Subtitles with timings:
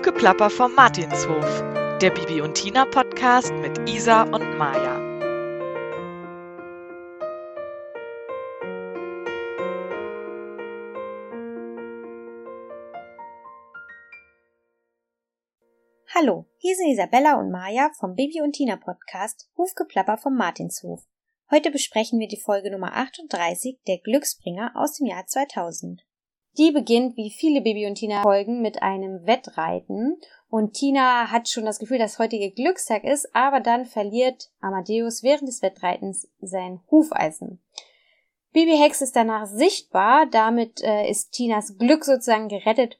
[0.00, 1.62] Hufgeplapper vom Martinshof,
[2.00, 4.96] der Bibi und Tina Podcast mit Isa und Maja.
[16.14, 21.02] Hallo, hier sind Isabella und Maja vom Bibi und Tina Podcast Hufgeplapper vom Martinshof.
[21.50, 26.00] Heute besprechen wir die Folge Nummer 38 der Glücksbringer aus dem Jahr 2000.
[26.58, 31.64] Die beginnt wie viele Baby und Tina Folgen mit einem Wettreiten und Tina hat schon
[31.64, 37.60] das Gefühl, dass heutige Glückstag ist, aber dann verliert Amadeus während des Wettreitens sein Hufeisen.
[38.52, 42.98] Bibi Hex ist danach sichtbar, damit äh, ist Tinas Glück sozusagen gerettet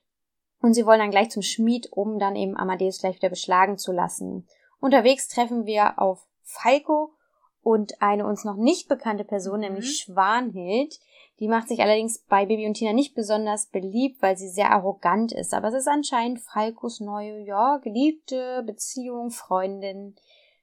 [0.61, 3.91] und sie wollen dann gleich zum Schmied, um dann eben Amadeus gleich wieder beschlagen zu
[3.91, 4.47] lassen.
[4.79, 7.15] Unterwegs treffen wir auf Falco
[7.63, 9.67] und eine uns noch nicht bekannte Person, mhm.
[9.67, 11.01] nämlich Schwanhild,
[11.41, 15.33] die macht sich allerdings bei Baby und Tina nicht besonders beliebt, weil sie sehr arrogant
[15.33, 15.55] ist.
[15.55, 20.17] Aber es ist anscheinend Falkos neue, ja, geliebte Beziehung, Freundin.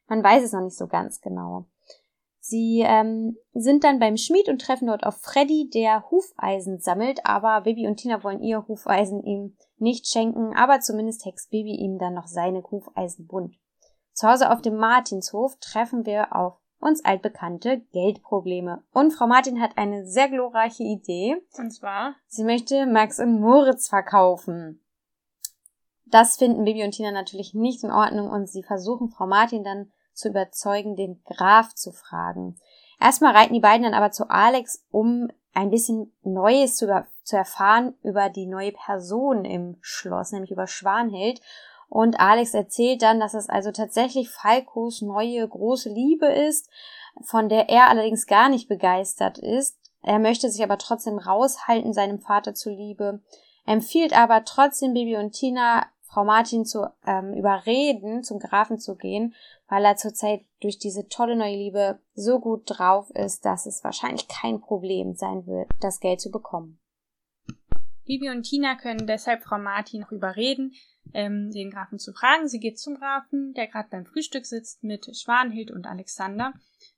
[0.07, 1.65] Man weiß es noch nicht so ganz genau.
[2.39, 7.61] Sie ähm, sind dann beim Schmied und treffen dort auf Freddy, der Hufeisen sammelt, aber
[7.61, 12.13] Baby und Tina wollen ihr Hufeisen ihm nicht schenken, aber zumindest hext Baby ihm dann
[12.13, 13.55] noch seine Hufeisen bunt.
[14.13, 18.83] Zu Hause auf dem Martinshof treffen wir auf uns altbekannte Geldprobleme.
[18.91, 21.37] Und Frau Martin hat eine sehr glorreiche Idee.
[21.57, 22.15] Und zwar?
[22.27, 24.83] Sie möchte Max und Moritz verkaufen.
[26.05, 29.91] Das finden Bibi und Tina natürlich nicht in Ordnung und sie versuchen Frau Martin dann
[30.13, 32.55] zu überzeugen, den Graf zu fragen.
[32.99, 37.35] Erstmal reiten die beiden dann aber zu Alex, um ein bisschen Neues zu, über, zu
[37.35, 41.41] erfahren über die neue Person im Schloss, nämlich über Schwanhild.
[41.89, 46.69] Und Alex erzählt dann, dass es also tatsächlich Falkos neue große Liebe ist,
[47.23, 49.77] von der er allerdings gar nicht begeistert ist.
[50.03, 53.21] Er möchte sich aber trotzdem raushalten seinem Vater zuliebe,
[53.65, 59.35] empfiehlt aber trotzdem Bibi und Tina, Frau Martin zu ähm, überreden, zum Grafen zu gehen,
[59.67, 64.27] weil er zurzeit durch diese tolle neue Liebe so gut drauf ist, dass es wahrscheinlich
[64.27, 66.79] kein Problem sein wird, das Geld zu bekommen.
[68.05, 70.73] Bibi und Tina können deshalb Frau Martin noch überreden,
[71.13, 72.47] ähm, den Grafen zu fragen.
[72.47, 76.53] Sie geht zum Grafen, der gerade beim Frühstück sitzt mit Schwanhild und Alexander,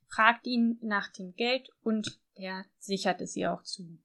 [0.08, 3.98] fragt ihn nach dem Geld und der sichert es ihr auch zu.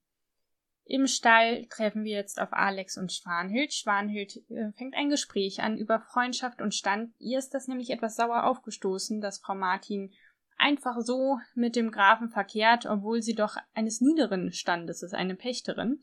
[0.88, 3.74] Im Stall treffen wir jetzt auf Alex und Schwanhild.
[3.74, 7.12] Schwanhild äh, fängt ein Gespräch an über Freundschaft und Stand.
[7.18, 10.14] Ihr ist das nämlich etwas sauer aufgestoßen, dass Frau Martin
[10.58, 16.02] einfach so mit dem Grafen verkehrt, obwohl sie doch eines niederen Standes ist, eine Pächterin.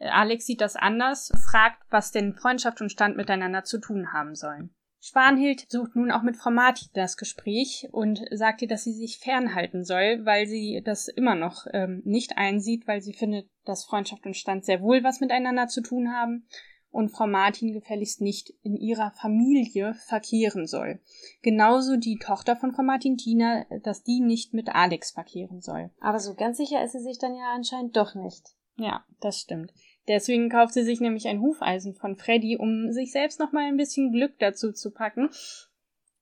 [0.00, 4.74] Alex sieht das anders, fragt, was denn Freundschaft und Stand miteinander zu tun haben sollen.
[5.00, 9.18] Schwanhild sucht nun auch mit Frau Martin das Gespräch und sagt ihr, dass sie sich
[9.18, 14.26] fernhalten soll, weil sie das immer noch ähm, nicht einsieht, weil sie findet, dass Freundschaft
[14.26, 16.48] und Stand sehr wohl was miteinander zu tun haben
[16.90, 21.00] und Frau Martin gefälligst nicht in ihrer Familie verkehren soll.
[21.42, 25.90] Genauso die Tochter von Frau Martin, Tina, dass die nicht mit Alex verkehren soll.
[26.00, 28.56] Aber so ganz sicher ist sie sich dann ja anscheinend doch nicht.
[28.76, 29.72] Ja, das stimmt.
[30.08, 33.76] Deswegen kauft sie sich nämlich ein Hufeisen von Freddy, um sich selbst noch mal ein
[33.76, 35.28] bisschen Glück dazu zu packen.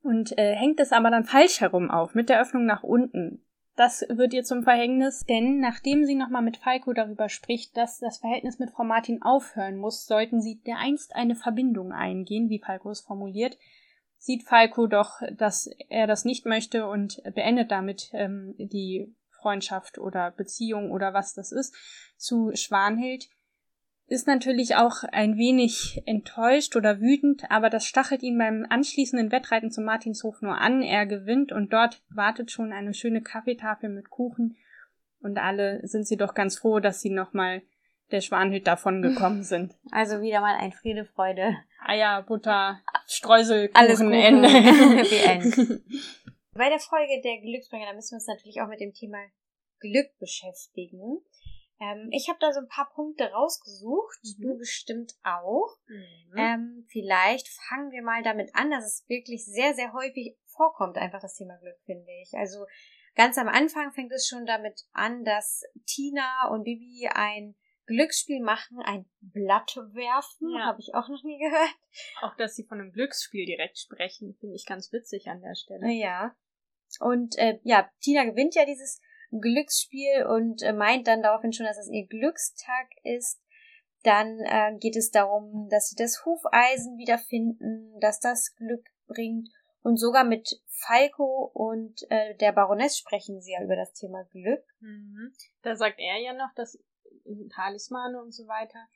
[0.02, 3.42] Und äh, hängt es aber dann falsch herum auf, mit der Öffnung nach unten.
[3.76, 8.18] Das wird ihr zum Verhängnis, denn nachdem sie nochmal mit Falco darüber spricht, dass das
[8.18, 13.02] Verhältnis mit Frau Martin aufhören muss, sollten sie dereinst eine Verbindung eingehen, wie Falco es
[13.02, 13.58] formuliert,
[14.16, 20.30] sieht Falco doch, dass er das nicht möchte und beendet damit ähm, die Freundschaft oder
[20.30, 21.74] Beziehung oder was das ist
[22.16, 23.28] zu Schwanhild,
[24.08, 29.70] ist natürlich auch ein wenig enttäuscht oder wütend, aber das stachelt ihn beim anschließenden Wettreiten
[29.70, 30.82] zum Martinshof nur an.
[30.82, 34.56] Er gewinnt und dort wartet schon eine schöne Kaffeetafel mit Kuchen
[35.20, 37.62] und alle sind sie doch ganz froh, dass sie nochmal
[38.12, 39.74] der Schwanhild davon gekommen sind.
[39.90, 41.56] Also wieder mal ein Friede, Freude.
[41.84, 44.48] Eier, Butter, Streusel, Alles Ende.
[46.54, 49.18] Bei der Folge der Glücksbringer, da müssen wir uns natürlich auch mit dem Thema
[49.80, 51.20] Glück beschäftigen.
[51.80, 54.42] Ähm, ich habe da so ein paar Punkte rausgesucht, mhm.
[54.42, 55.76] du bestimmt auch.
[55.86, 56.38] Mhm.
[56.38, 61.20] Ähm, vielleicht fangen wir mal damit an, dass es wirklich sehr, sehr häufig vorkommt, einfach
[61.20, 62.32] das Thema Glück, finde ich.
[62.34, 62.66] Also
[63.14, 67.54] ganz am Anfang fängt es schon damit an, dass Tina und Bibi ein
[67.86, 70.66] Glücksspiel machen, ein Blatt werfen, ja.
[70.66, 71.76] habe ich auch noch nie gehört.
[72.20, 75.88] Auch, dass sie von einem Glücksspiel direkt sprechen, finde ich ganz witzig an der Stelle.
[75.92, 76.34] Ja.
[77.00, 79.00] Und äh, ja, Tina gewinnt ja dieses
[79.30, 83.40] Glücksspiel und äh, meint dann daraufhin schon, dass es ihr Glückstag ist.
[84.02, 89.48] Dann äh, geht es darum, dass sie das Hufeisen wiederfinden, dass das Glück bringt.
[89.82, 94.64] Und sogar mit Falco und äh, der Baroness sprechen sie ja über das Thema Glück.
[94.80, 95.32] Mhm.
[95.62, 96.78] Da sagt er ja noch, dass
[97.54, 98.86] Talismane und so weiter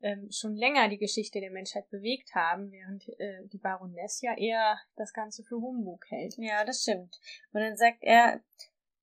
[0.00, 4.78] ähm, schon länger die Geschichte der Menschheit bewegt haben, während äh, die Baroness ja eher
[4.96, 6.34] das Ganze für Humbug hält.
[6.38, 7.18] Ja, das stimmt.
[7.52, 8.40] Und dann sagt er,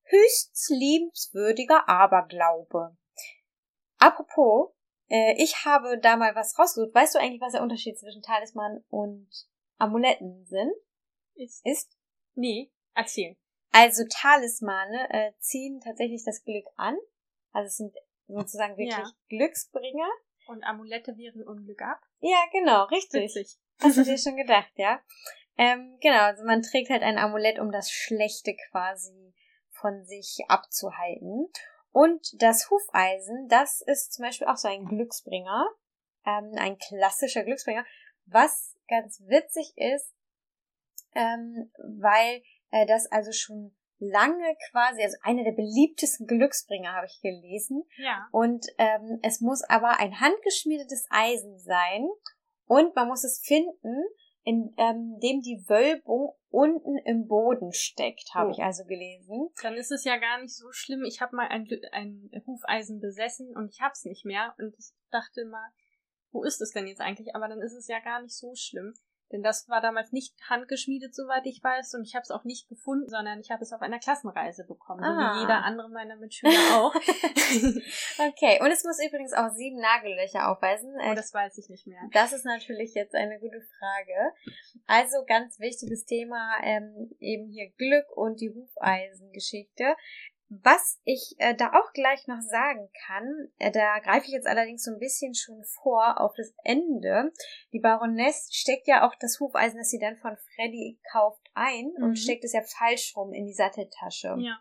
[0.06, 2.98] höchst liebenswürdiger Aberglaube.
[3.98, 4.72] Apropos,
[5.10, 6.94] äh, ich habe da mal was rausgesucht.
[6.94, 9.30] Weißt du eigentlich, was der Unterschied zwischen Talisman und
[9.78, 10.74] Amuletten sind?
[11.36, 11.66] Ist?
[11.66, 11.98] Ist?
[12.34, 13.36] Nee, erzähl.
[13.72, 16.98] Also Talismane äh, ziehen tatsächlich das Glück an.
[17.52, 17.96] Also es sind
[18.28, 19.12] sozusagen wirklich ja.
[19.30, 20.08] Glücksbringer.
[20.48, 22.00] Und Amulette wehren Unglück ab.
[22.20, 23.36] Ja, genau, richtig.
[23.36, 23.58] Witzig.
[23.82, 25.02] Hast du dir schon gedacht, ja?
[25.58, 29.34] Ähm, genau, also man trägt halt ein Amulett, um das Schlechte quasi
[29.86, 31.48] von sich abzuhalten.
[31.92, 35.68] Und das Hufeisen, das ist zum Beispiel auch so ein Glücksbringer,
[36.26, 37.86] ähm, ein klassischer Glücksbringer,
[38.26, 40.12] was ganz witzig ist,
[41.14, 42.42] ähm, weil
[42.72, 47.84] äh, das also schon lange quasi, also einer der beliebtesten Glücksbringer habe ich gelesen.
[47.98, 48.28] Ja.
[48.32, 52.08] Und ähm, es muss aber ein handgeschmiedetes Eisen sein
[52.66, 54.04] und man muss es finden,
[54.44, 58.52] in ähm, dem die Wölbung unten im Boden steckt, habe oh.
[58.52, 59.50] ich also gelesen.
[59.62, 61.04] Dann ist es ja gar nicht so schlimm.
[61.04, 64.92] Ich habe mal ein, ein Hufeisen besessen und ich habe es nicht mehr und ich
[65.12, 65.70] dachte mal,
[66.32, 67.36] wo ist es denn jetzt eigentlich?
[67.36, 68.94] Aber dann ist es ja gar nicht so schlimm.
[69.32, 72.70] Denn das war damals nicht handgeschmiedet, soweit ich weiß, und ich habe es auch nicht
[72.70, 75.34] gefunden, sondern ich habe es auf einer Klassenreise bekommen, ah.
[75.34, 76.94] so wie jeder andere meiner Mitschüler auch.
[78.30, 80.94] okay, und es muss übrigens auch sieben Nagellöcher aufweisen.
[80.96, 82.02] Oh, das weiß ich nicht mehr.
[82.14, 84.34] Das ist natürlich jetzt eine gute Frage.
[84.86, 89.96] Also ganz wichtiges Thema, ähm, eben hier Glück und die Hufeisengeschichte.
[90.50, 94.84] Was ich äh, da auch gleich noch sagen kann, äh, da greife ich jetzt allerdings
[94.84, 97.32] so ein bisschen schon vor auf das Ende.
[97.74, 102.04] Die Baroness steckt ja auch das Hufeisen, das sie dann von Freddy kauft, ein mhm.
[102.04, 104.36] und steckt es ja falsch rum in die Satteltasche.
[104.38, 104.60] Ja.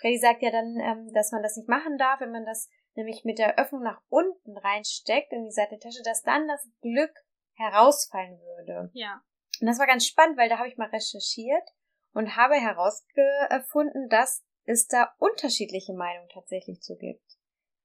[0.00, 3.24] Freddy sagt ja dann, ähm, dass man das nicht machen darf, wenn man das nämlich
[3.24, 7.14] mit der Öffnung nach unten reinsteckt in die Satteltasche, dass dann das Glück
[7.54, 8.90] herausfallen würde.
[8.92, 9.22] Ja.
[9.60, 11.68] Und das war ganz spannend, weil da habe ich mal recherchiert
[12.12, 17.38] und habe herausgefunden, dass es da unterschiedliche Meinungen tatsächlich zu gibt.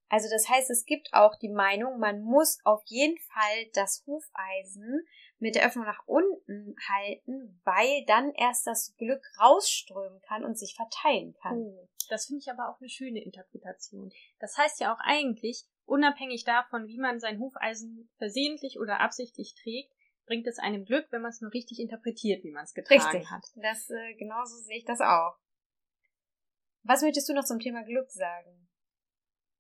[0.10, 5.06] Also das heißt, es gibt auch die Meinung, man muss auf jeden Fall das Hufeisen
[5.38, 10.76] mit der Öffnung nach unten halten, weil dann erst das Glück rausströmen kann und sich
[10.76, 11.58] verteilen kann.
[11.58, 14.12] Oh, das finde ich aber auch eine schöne Interpretation.
[14.40, 19.92] Das heißt ja auch eigentlich, unabhängig davon, wie man sein Hufeisen versehentlich oder absichtlich trägt,
[20.26, 23.30] bringt es einem Glück, wenn man es nur richtig interpretiert, wie man es getragen richtig.
[23.30, 23.44] hat.
[23.56, 25.36] Das äh, genauso sehe ich das auch.
[26.88, 28.70] Was möchtest du noch zum Thema Glück sagen?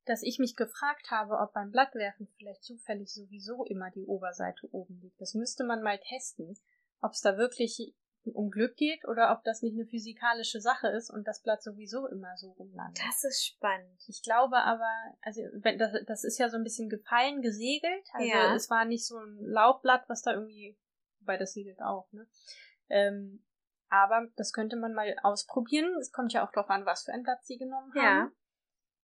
[0.06, 5.01] Dass ich mich gefragt habe, ob beim Blattwerfen vielleicht zufällig sowieso immer die Oberseite oben
[5.01, 5.19] liegt.
[5.19, 6.57] Das müsste man mal testen,
[7.01, 7.94] ob es da wirklich
[8.24, 12.07] um Glück geht oder ob das nicht eine physikalische Sache ist und das Blatt sowieso
[12.07, 13.03] immer so rumlandet.
[13.06, 14.01] Das ist spannend.
[14.07, 14.89] Ich glaube aber,
[15.21, 18.07] also wenn das, das ist ja so ein bisschen gefallen, gesegelt.
[18.13, 18.56] Also ja.
[18.56, 20.77] es war nicht so ein Laubblatt, was da irgendwie,
[21.19, 22.27] wobei das segelt auch, ne?
[22.89, 23.44] Ähm,
[23.89, 25.95] aber das könnte man mal ausprobieren.
[26.00, 28.04] Es kommt ja auch darauf an, was für ein Blatt sie genommen haben.
[28.04, 28.31] Ja.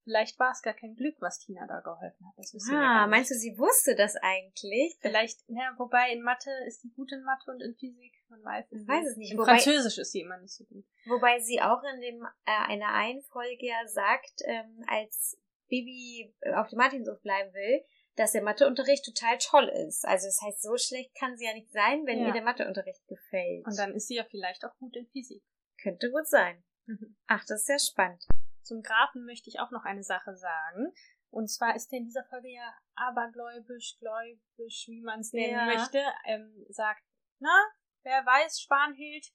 [0.04, 2.34] Vielleicht war es gar kein Glück, was Tina da geholfen hat.
[2.36, 4.98] Das wissen ah, meinst du, sie wusste das eigentlich?
[5.00, 8.14] Vielleicht, ja, wobei in Mathe ist sie gut in Mathe und in Physik.
[8.28, 9.32] Man weiß es, weiß es nicht.
[9.32, 10.86] In wobei, Französisch ist sie immer nicht so gut.
[11.06, 15.40] Wobei sie auch in dem äh, einer einen Folge ja sagt, ähm, als
[15.70, 20.06] Bibi auf dem Martinshof bleiben will, dass der Matheunterricht total toll ist.
[20.06, 22.28] Also das heißt, so schlecht kann sie ja nicht sein, wenn ja.
[22.28, 23.66] ihr der Matheunterricht gefällt.
[23.66, 25.44] Und dann ist sie ja vielleicht auch gut in Physik.
[25.82, 26.64] Könnte gut sein.
[26.86, 27.16] Mhm.
[27.28, 28.24] Ach, das ist sehr spannend.
[28.62, 30.94] Zum Grafen möchte ich auch noch eine Sache sagen.
[31.30, 35.66] Und zwar ist er in dieser Folge ja abergläubisch, gläubisch, wie man es nennen ja.
[35.66, 37.02] möchte, ähm, sagt,
[37.40, 37.66] na,
[38.04, 39.34] wer weiß, Spanhild,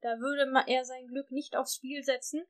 [0.00, 2.42] da würde er sein Glück nicht aufs Spiel setzen.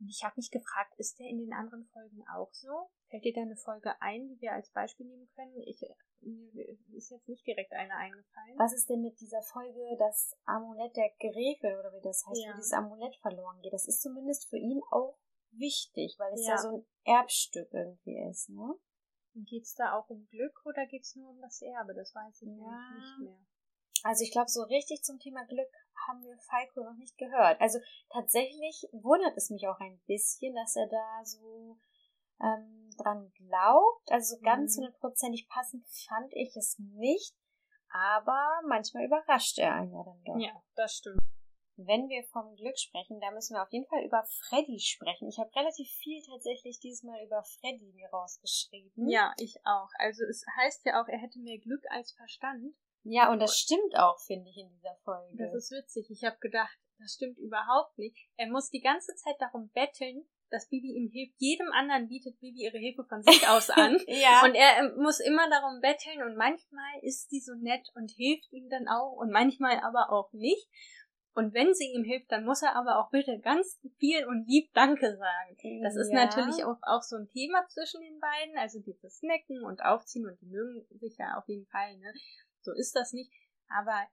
[0.00, 2.90] Und ich habe mich gefragt, ist der in den anderen Folgen auch so?
[3.12, 5.54] Fällt dir da eine Folge ein, die wir als Beispiel nehmen können?
[5.66, 5.84] Ich,
[6.22, 8.56] mir ist jetzt nicht direkt eine eingefallen.
[8.56, 12.52] Was ist denn mit dieser Folge, das Amulett der Gräfin oder wie das heißt, ja.
[12.52, 13.74] wo dieses Amulett verloren geht?
[13.74, 15.18] Das ist zumindest für ihn auch
[15.50, 18.78] wichtig, weil es ja, ja so ein Erbstück irgendwie ist, ne?
[19.34, 21.92] Geht es da auch um Glück oder geht es nur um das Erbe?
[21.92, 22.94] Das weiß ich ja.
[22.94, 23.38] nicht mehr.
[24.04, 25.70] Also ich glaube, so richtig zum Thema Glück
[26.08, 27.60] haben wir Falco noch nicht gehört.
[27.60, 27.78] Also
[28.08, 31.78] tatsächlich wundert es mich auch ein bisschen, dass er da so
[32.42, 34.10] ähm, dran glaubt.
[34.10, 34.82] Also ganz mhm.
[34.82, 37.34] hundertprozentig passend fand ich es nicht,
[37.88, 40.38] aber manchmal überrascht er einen ja dann doch.
[40.38, 41.20] Ja, das stimmt.
[41.76, 45.28] Wenn wir vom Glück sprechen, da müssen wir auf jeden Fall über Freddy sprechen.
[45.28, 49.08] Ich habe relativ viel tatsächlich diesmal über Freddy mir rausgeschrieben.
[49.08, 49.88] Ja, ich auch.
[49.98, 52.74] Also es heißt ja auch, er hätte mehr Glück als Verstand.
[53.04, 55.36] Ja, und das stimmt auch, finde ich, in dieser Folge.
[55.36, 56.08] Das ist witzig.
[56.10, 58.16] Ich habe gedacht, das stimmt überhaupt nicht.
[58.36, 61.34] Er muss die ganze Zeit darum betteln, dass Bibi ihm hilft.
[61.38, 63.98] Jedem anderen bietet Bibi ihre Hilfe von sich aus an.
[64.06, 64.42] ja.
[64.44, 68.52] Und er ähm, muss immer darum betteln und manchmal ist sie so nett und hilft
[68.52, 70.68] ihm dann auch und manchmal aber auch nicht.
[71.34, 74.70] Und wenn sie ihm hilft, dann muss er aber auch bitte ganz viel und lieb
[74.74, 75.82] Danke sagen.
[75.82, 76.26] Das ist Ja.
[76.26, 80.38] natürlich auch, auch so ein Thema zwischen den beiden, also dieses Snacken und Aufziehen und
[80.42, 82.12] die mögen sich ja auf jeden Fall, ne?
[82.60, 83.32] So ist das nicht.
[83.70, 84.06] Aber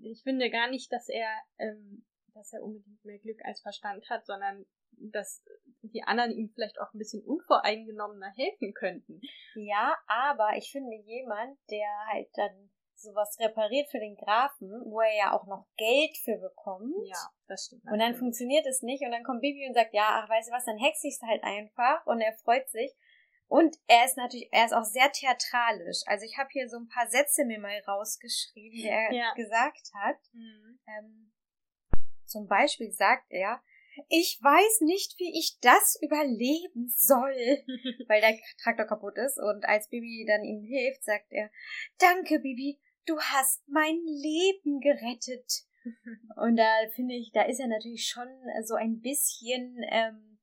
[0.00, 4.24] ich finde gar nicht, dass er, ähm, dass er unbedingt mehr Glück als Verstand hat,
[4.24, 4.64] sondern
[4.98, 5.42] dass
[5.82, 9.20] die anderen ihm vielleicht auch ein bisschen unvoreingenommener helfen könnten.
[9.54, 15.16] Ja, aber ich finde jemand, der halt dann sowas repariert für den Grafen, wo er
[15.16, 16.94] ja auch noch Geld für bekommt.
[17.06, 17.84] Ja, das stimmt.
[17.84, 18.18] Und dann natürlich.
[18.18, 20.78] funktioniert es nicht und dann kommt Bibi und sagt, ja, ach, weißt du was, dann
[20.78, 22.92] hexe ich es halt einfach und er freut sich.
[23.48, 26.00] Und er ist natürlich, er ist auch sehr theatralisch.
[26.06, 29.32] Also ich habe hier so ein paar Sätze mir mal rausgeschrieben, die er Ja.
[29.34, 30.16] gesagt hat.
[30.32, 30.80] Mhm.
[30.88, 31.32] Ähm,
[32.24, 33.62] zum Beispiel sagt er,
[34.08, 37.64] ich weiß nicht, wie ich das überleben soll,
[38.08, 39.38] weil der Traktor kaputt ist.
[39.38, 41.50] Und als Bibi dann ihm hilft, sagt er,
[41.98, 45.64] danke, Bibi, du hast mein Leben gerettet.
[46.36, 48.28] Und da finde ich, da ist er natürlich schon
[48.64, 50.38] so ein bisschen, ähm,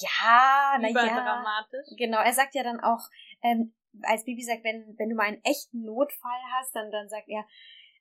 [0.00, 1.86] ja, na ja, Überdramatisch.
[1.98, 3.08] Genau, er sagt ja dann auch,
[3.42, 7.28] ähm, als Bibi sagt, wenn, wenn du mal einen echten Notfall hast, dann, dann sagt
[7.28, 7.44] er,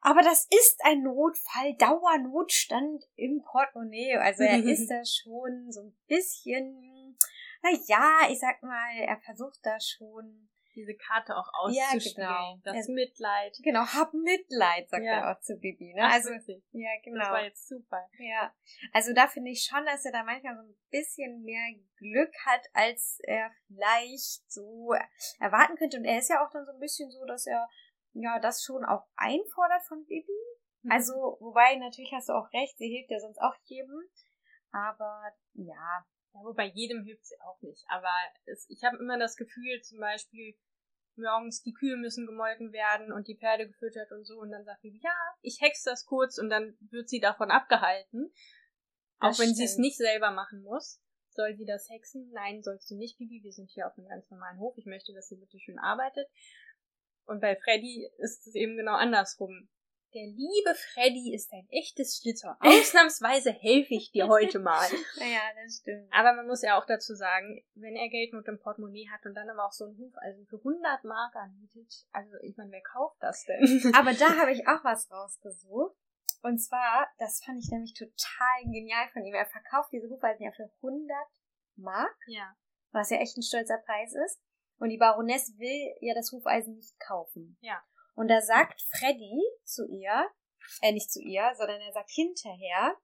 [0.01, 4.17] aber das ist ein Notfall, Dauernotstand im Portemonnaie.
[4.17, 7.17] Also er ist da schon so ein bisschen,
[7.61, 12.29] na ja, ich sag mal, er versucht da schon, Diese Karte auch Ja, auszuspielen.
[12.29, 12.57] genau.
[12.63, 13.57] Das Er- Mitleid.
[13.61, 15.11] genau, hab Mitleid, sagt Ja.
[15.19, 15.93] er auch zu Bibi.
[15.93, 16.01] Ne?
[16.01, 16.63] Ach, Also, wirklich.
[16.71, 17.19] ja, genau.
[17.19, 18.07] Das war jetzt super.
[18.19, 18.53] Ja,
[18.93, 22.61] also da finde ich schon, dass er da manchmal so ein bisschen mehr Glück hat,
[22.71, 24.93] als er vielleicht so
[25.41, 25.97] erwarten könnte.
[25.97, 27.67] Und er ist ja auch dann so ein bisschen so, dass er
[28.13, 30.31] ja das schon auch einfordert von Bibi.
[30.83, 30.91] Mhm.
[30.91, 34.01] Also, wobei natürlich hast du auch recht, sie hilft ja sonst auch jedem.
[34.71, 37.83] Aber ja, Ja, wobei jedem hilft sie auch nicht.
[37.89, 38.13] Aber
[38.45, 40.55] es, ich habe immer das Gefühl, zum Beispiel,
[41.17, 44.39] morgens die Kühe müssen gemolken werden und die Pferde gefüttert und so.
[44.39, 48.31] Und dann sagt sie, ja, ich hex das kurz und dann wird sie davon abgehalten.
[49.19, 51.01] Das auch wenn sie es nicht selber machen muss.
[51.33, 52.29] Soll sie das hexen?
[52.33, 53.41] Nein, sollst du nicht, Bibi.
[53.43, 54.77] Wir sind hier auf einem ganz normalen Hof.
[54.77, 56.27] Ich möchte, dass sie bitte schön arbeitet.
[57.31, 59.69] Und bei Freddy ist es eben genau andersrum.
[60.13, 62.57] Der liebe Freddy ist ein echtes Schlitzer.
[62.59, 64.85] Ausnahmsweise helfe ich dir heute mal.
[65.17, 66.09] naja, das stimmt.
[66.11, 69.49] Aber man muss ja auch dazu sagen, wenn er Geldnot im Portemonnaie hat und dann
[69.49, 73.45] aber auch so ein Hufeisen für 100 Mark anbietet, also ich meine, wer kauft das
[73.45, 73.93] denn?
[73.95, 75.95] Aber da habe ich auch was rausgesucht.
[76.43, 79.35] Und zwar, das fand ich nämlich total genial von ihm.
[79.35, 81.15] Er verkauft diese Hufeisen ja für 100
[81.77, 82.17] Mark.
[82.27, 82.53] ja.
[82.91, 84.41] was ja echt ein stolzer Preis ist.
[84.81, 87.57] Und die Baroness will ja das Hufeisen nicht kaufen.
[87.61, 87.81] Ja.
[88.15, 90.27] Und da sagt Freddy zu ihr,
[90.81, 92.95] äh, nicht zu ihr, sondern er sagt hinterher,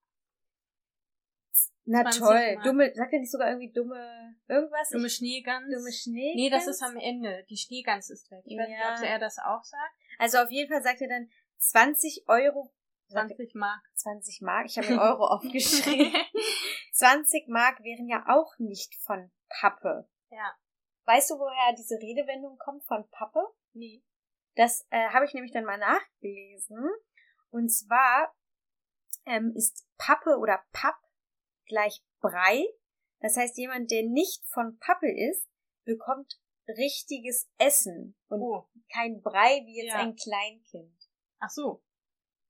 [1.86, 2.63] na 20 toll, Mark.
[2.65, 4.89] dumme, sagt er nicht sogar irgendwie dumme, irgendwas?
[4.89, 5.65] Dumme Schneegans.
[5.74, 6.34] dumme Schnee?
[6.36, 7.46] Nee, das ist am Ende.
[7.50, 8.41] Die Schneegans ist weg.
[8.46, 8.96] Ich weiß nicht, Ja.
[8.98, 9.93] ob er das auch sagt.
[10.19, 11.29] Also auf jeden Fall sagt er dann
[11.60, 12.74] 20 Euro,
[13.07, 13.81] sagt er 20 Mark.
[13.96, 16.13] 20 Mark, ich habe mir Euro aufgeschrieben.
[16.93, 20.10] 20 Mark wären ja auch nicht von Pappe.
[20.31, 20.55] ja.
[21.08, 23.40] Weißt du, woher diese Redewendung kommt von Pappe?
[23.74, 24.04] Nee.
[24.56, 26.90] Das äh, habe ich nämlich dann mal nachgelesen.
[27.50, 28.36] Und zwar
[29.26, 30.96] ähm, ist Pappe oder Papp
[31.66, 32.66] gleich Brei.
[33.22, 35.48] Das heißt, jemand, der nicht von Pappe ist,
[35.86, 38.68] bekommt richtiges Essen und Oh.
[38.92, 40.00] kein Brei wie jetzt Ja.
[40.02, 41.00] ein Kleinkind.
[41.40, 41.82] Ach so.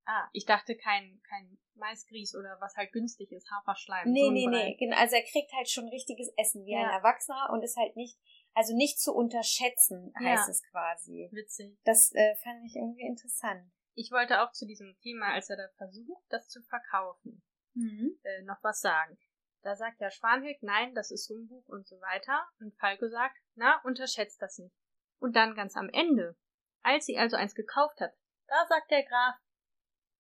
[0.05, 4.09] Ah, ich dachte kein, kein Maisgrieß oder was halt günstig ist, Haferschleim.
[4.11, 4.65] Nee, so ein nee, Brei.
[4.69, 4.75] nee.
[4.79, 6.95] Genau, also er kriegt halt schon richtiges Essen wie ein Ja.
[6.97, 8.17] Erwachsener und ist halt nicht,
[8.57, 10.51] also nicht zu unterschätzen, heißt Ja.
[10.51, 11.29] es quasi.
[11.31, 11.77] Witzig.
[11.85, 13.71] Das äh, fand ich irgendwie interessant.
[13.93, 17.43] Ich wollte auch zu diesem Thema, als er da versucht, das zu verkaufen,
[17.75, 19.17] äh, noch was sagen.
[19.61, 22.47] Da sagt der Schwanhild, nein, das ist Humbug und so weiter.
[22.59, 24.75] Und Falco sagt, na, unterschätzt das nicht.
[25.19, 26.35] Und dann ganz am Ende,
[26.83, 28.13] als sie also eins gekauft hat,
[28.47, 29.35] da sagt der Graf,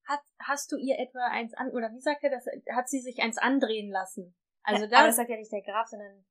[0.05, 3.19] hat, hast du ihr etwa eins an, oder wie sagt er das, hat sie sich
[3.19, 4.35] eins andrehen lassen?
[4.63, 6.25] Also Ja, Aber das sagt ja nicht der Graf, sondern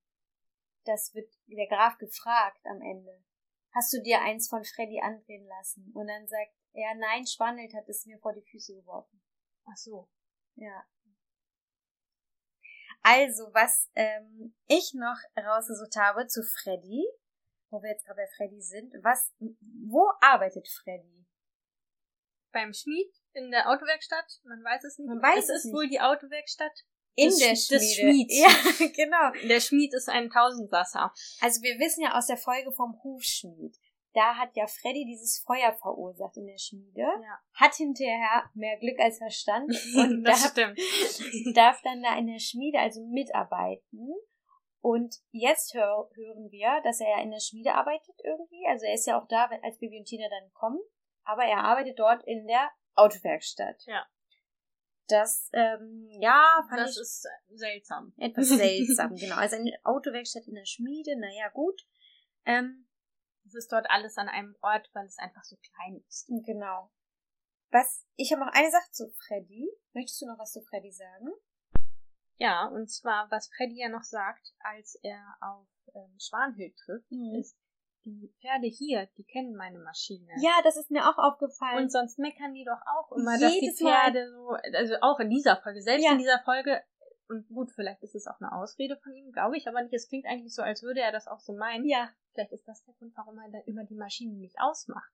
[0.86, 3.22] das wird der Graf gefragt am Ende.
[3.74, 5.90] Hast du dir eins von Freddy andrehen lassen?
[5.94, 9.20] Und dann sagt er, nein, Schwandelt hat es mir vor die Füße geworfen.
[9.66, 10.08] ach so,
[10.54, 10.84] Ja.
[13.02, 17.06] Also, was ähm, ich noch rausgesucht habe zu Freddy,
[17.70, 21.16] wo wir jetzt gerade bei Freddy sind, was, wo arbeitet Freddy?
[22.56, 25.08] beim Schmied in der Autowerkstatt, man weiß es nicht.
[25.08, 25.74] Man weiß es es ist nicht.
[25.74, 26.72] wohl die Autowerkstatt.
[27.16, 27.94] In Des- der des Schmiede.
[27.94, 28.38] Schmieds.
[28.38, 29.48] Ja, genau.
[29.48, 31.12] Der Schmied ist ein Tausendsasser.
[31.40, 33.74] Also wir wissen ja aus der Folge vom Hufschmied,
[34.14, 37.38] da hat ja Freddy dieses Feuer verursacht in der Schmiede, Ja.
[37.54, 40.78] hat hinterher mehr Glück als Verstand und das darf, stimmt.
[41.56, 44.08] darf dann da in der Schmiede also mitarbeiten
[44.80, 48.64] Und jetzt hör, hören wir, dass er ja in der Schmiede arbeitet irgendwie.
[48.68, 50.80] Also er ist ja auch da, als Bibi und Tina dann kommen.
[51.24, 53.82] Aber er arbeitet dort in der Autowerkstatt.
[53.86, 54.06] Ja.
[55.08, 58.12] Das, ähm, ja, fand das ich ist seltsam.
[58.18, 59.36] etwas seltsam, genau.
[59.36, 61.86] Also eine Autowerkstatt in der Schmiede, naja, gut.
[62.44, 62.88] Ähm,
[63.46, 66.28] Es ist dort alles an einem Ort, weil es einfach so klein ist.
[66.44, 66.90] genau.
[67.70, 69.68] Was, ich habe noch eine Sache zu Freddy.
[69.92, 71.28] Möchtest du noch was zu Freddy sagen?
[72.38, 77.40] Ja, und zwar, was Freddy ja noch sagt, als er auf ähm, Schwanhild trifft, Mhm.
[77.40, 77.56] ist,
[78.14, 80.32] die Pferde hier, die kennen meine Maschine.
[80.40, 81.84] Ja, das ist mir auch aufgefallen.
[81.84, 83.90] Und sonst meckern die doch auch immer, dass die Jedes Mal.
[83.92, 86.12] Pferde so, also auch in dieser Folge, selbst Ja.
[86.12, 86.82] in dieser Folge,
[87.28, 89.92] und gut, vielleicht ist es auch eine Ausrede von ihm, glaube ich, aber nicht.
[89.92, 91.84] Es klingt eigentlich so, als würde er das auch so meinen.
[91.88, 95.10] ja, Vielleicht ist das der Grund, warum er da immer die Maschinen nicht ausmacht.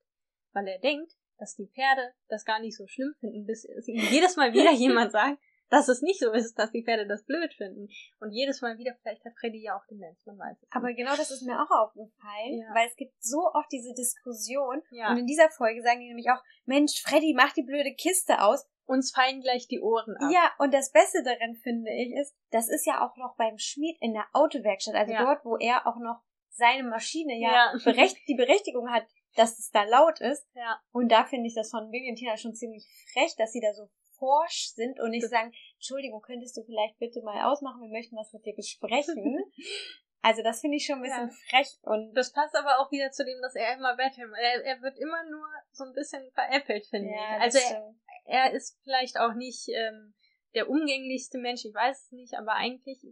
[0.52, 3.96] Weil er denkt, dass die Pferde das gar nicht so schlimm finden, bis es ihm
[4.10, 5.38] jedes Mal wieder jemand sagt,
[5.72, 7.88] dass es nicht so ist, dass die Pferde das blöd finden.
[8.20, 10.98] Und jedes Mal wieder, vielleicht hat Freddy ja auch Demenz, man weiß es aber nicht.
[10.98, 12.74] genau das ist mir auch aufgefallen, Ja.
[12.74, 14.82] weil es gibt so oft diese Diskussion.
[14.90, 15.10] Ja.
[15.10, 18.66] Und in dieser Folge sagen die nämlich auch, Mensch, Freddy, mach die blöde Kiste aus.
[18.84, 20.30] Uns fallen gleich die Ohren ab.
[20.32, 23.96] Ja, und das Beste daran finde ich ist, das ist ja auch noch beim Schmied
[24.00, 25.24] in der Autowerkstatt, also Ja.
[25.24, 27.72] dort, wo er auch noch seine Maschine ja.
[27.84, 30.46] Berecht, die Berechtigung hat, dass es da laut ist.
[30.54, 30.78] Ja.
[30.90, 33.88] Und da finde ich das von und Tina schon ziemlich frech, dass sie da so
[34.22, 38.32] forsch sind und nicht sagen, Entschuldigung, könntest du vielleicht bitte mal ausmachen, wir möchten was
[38.32, 39.42] mit dir besprechen.
[40.22, 41.34] also das finde ich schon ein bisschen Ja.
[41.50, 44.80] frech und Das passt aber auch wieder zu dem, dass er immer Batman, er, er
[44.80, 47.16] wird immer nur so ein bisschen veräppelt, finde ich.
[47.16, 47.94] ja, Also das er,
[48.26, 50.14] er ist vielleicht auch nicht ähm,
[50.54, 53.04] der umgänglichste Mensch, ich weiß es nicht, aber eigentlich,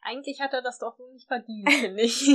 [0.00, 2.26] eigentlich hat er das doch so nicht verdient, finde ich.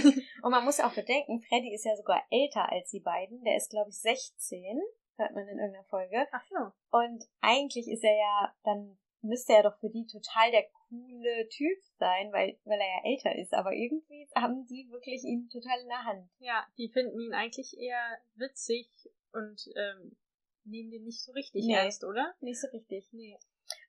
[0.44, 3.44] Und man muss ja auch bedenken, Freddy ist ja sogar älter als die beiden.
[3.44, 4.80] Der ist, glaube ich, 16,
[5.18, 6.28] hört man in irgendeiner Folge.
[6.32, 6.98] Ach so.
[6.98, 11.78] Und eigentlich ist er ja, dann müsste er doch für die total der coole Typ
[11.98, 13.54] sein, weil, weil er ja älter ist.
[13.54, 16.30] Aber irgendwie haben die wirklich ihn total in der Hand.
[16.40, 18.90] Ja, die finden ihn eigentlich eher witzig
[19.34, 20.18] und ähm,
[20.64, 21.74] nehmen den nicht so richtig Nee.
[21.74, 22.36] ernst, oder?
[22.40, 23.08] Nicht so richtig.
[23.12, 23.38] Nee.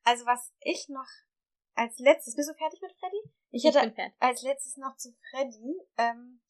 [0.05, 1.09] Also was ich noch
[1.75, 3.23] als letztes, bist du fertig mit Freddy?
[3.51, 6.41] Ich Ich hätte als letztes noch zu Freddy, ähm,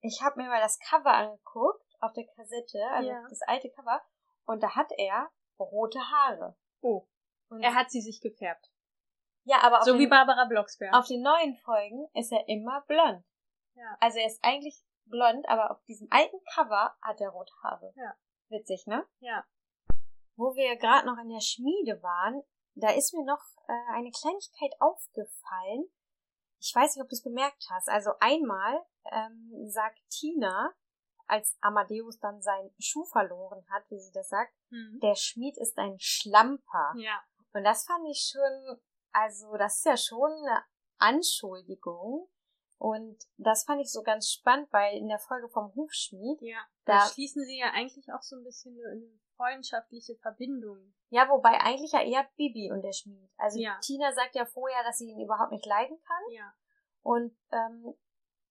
[0.00, 3.26] ich habe mir mal das Cover angeguckt auf der Kassette, also Ja.
[3.28, 4.00] das alte Cover,
[4.46, 6.56] und da hat er rote Haare.
[6.80, 7.06] Oh,
[7.48, 8.70] Und er hat sie sich gefärbt.
[9.44, 10.94] ja, aber auf, so den, wie Barbara Blocksberg.
[10.94, 13.24] auf den neuen Folgen ist er immer blond.
[13.74, 13.96] Ja.
[14.00, 17.92] Also er ist eigentlich blond, aber auf diesem alten Cover hat er rote Haare.
[17.96, 18.14] Ja.
[18.48, 19.06] Witzig, ne?
[19.20, 19.44] Ja.
[20.36, 22.42] Wo wir gerade noch in der Schmiede waren,
[22.74, 25.88] da ist mir noch äh, eine Kleinigkeit aufgefallen.
[26.60, 27.88] Ich weiß nicht, ob du es bemerkt hast.
[27.88, 30.72] Also einmal ähm, sagt Tina,
[31.28, 35.00] als Amadeus dann seinen Schuh verloren hat, wie sie das sagt, Hm.
[35.02, 36.92] der Schmied ist ein Schlamper.
[36.96, 37.22] Ja.
[37.52, 38.78] Und das fand ich schon,
[39.12, 40.62] also das ist ja schon eine
[40.98, 42.28] Anschuldigung.
[42.78, 46.58] Und das fand ich so ganz spannend, weil in der Folge vom Hufschmied, Ja.
[46.84, 50.92] Da- Da schließen sie ja eigentlich auch so ein bisschen eine, eine freundschaftliche Verbindung.
[51.08, 53.30] ja, wobei eigentlich ja eher Bibi und der Schmied.
[53.38, 53.78] Also Ja.
[53.82, 56.32] Tina sagt ja vorher, dass sie ihn überhaupt nicht leiden kann.
[56.32, 56.52] Ja.
[57.02, 57.94] Und ähm,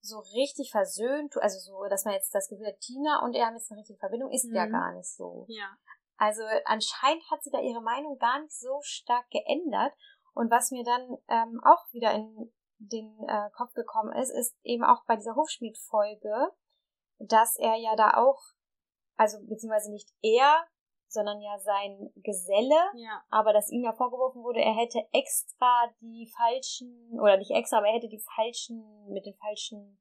[0.06, 3.54] so richtig versöhnt, also so, dass man jetzt das Gefühl hat, Tina und er haben
[3.54, 4.72] jetzt eine richtige Verbindung, ist ja Mhm.
[4.72, 5.44] gar nicht so.
[5.48, 5.76] Ja.
[6.16, 9.92] Also anscheinend hat sie da ihre Meinung gar nicht so stark geändert.
[10.34, 14.84] Und was mir dann ähm, auch wieder in den äh, Kopf gekommen ist, ist eben
[14.84, 16.52] auch bei dieser Hofschmied-Folge,
[17.18, 18.40] dass er ja da auch,
[19.16, 20.66] also beziehungsweise nicht er,
[21.16, 23.22] sondern ja sein Geselle, Ja.
[23.30, 27.88] aber dass ihm ja vorgeworfen wurde, er hätte extra die falschen, oder nicht extra, aber
[27.88, 29.98] er hätte die falschen, mit den falschen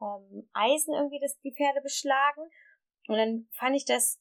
[0.00, 2.42] ähm, Eisen irgendwie das, die Pferde beschlagen.
[3.08, 4.20] Und dann fand ich das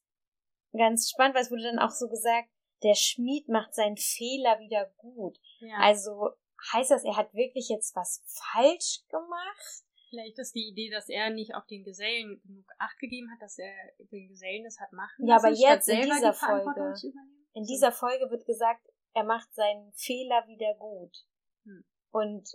[0.77, 2.49] ganz spannend, weil es wurde dann auch so gesagt,
[2.83, 5.37] der Schmied macht seinen Fehler wieder gut.
[5.59, 5.77] ja.
[5.79, 6.31] Also
[6.73, 9.83] heißt das, er hat wirklich jetzt was falsch gemacht?
[10.13, 13.57] Vielleicht ist die Idee, dass er nicht auf den Gesellen genug Acht gegeben hat, dass
[13.57, 16.93] er den Gesellen das hat machen Ja, aber lassen, jetzt in dieser die Folge.
[17.55, 21.17] In dieser Folge wird gesagt, er macht seinen Fehler wieder gut.
[21.65, 21.83] Hm.
[22.11, 22.47] Und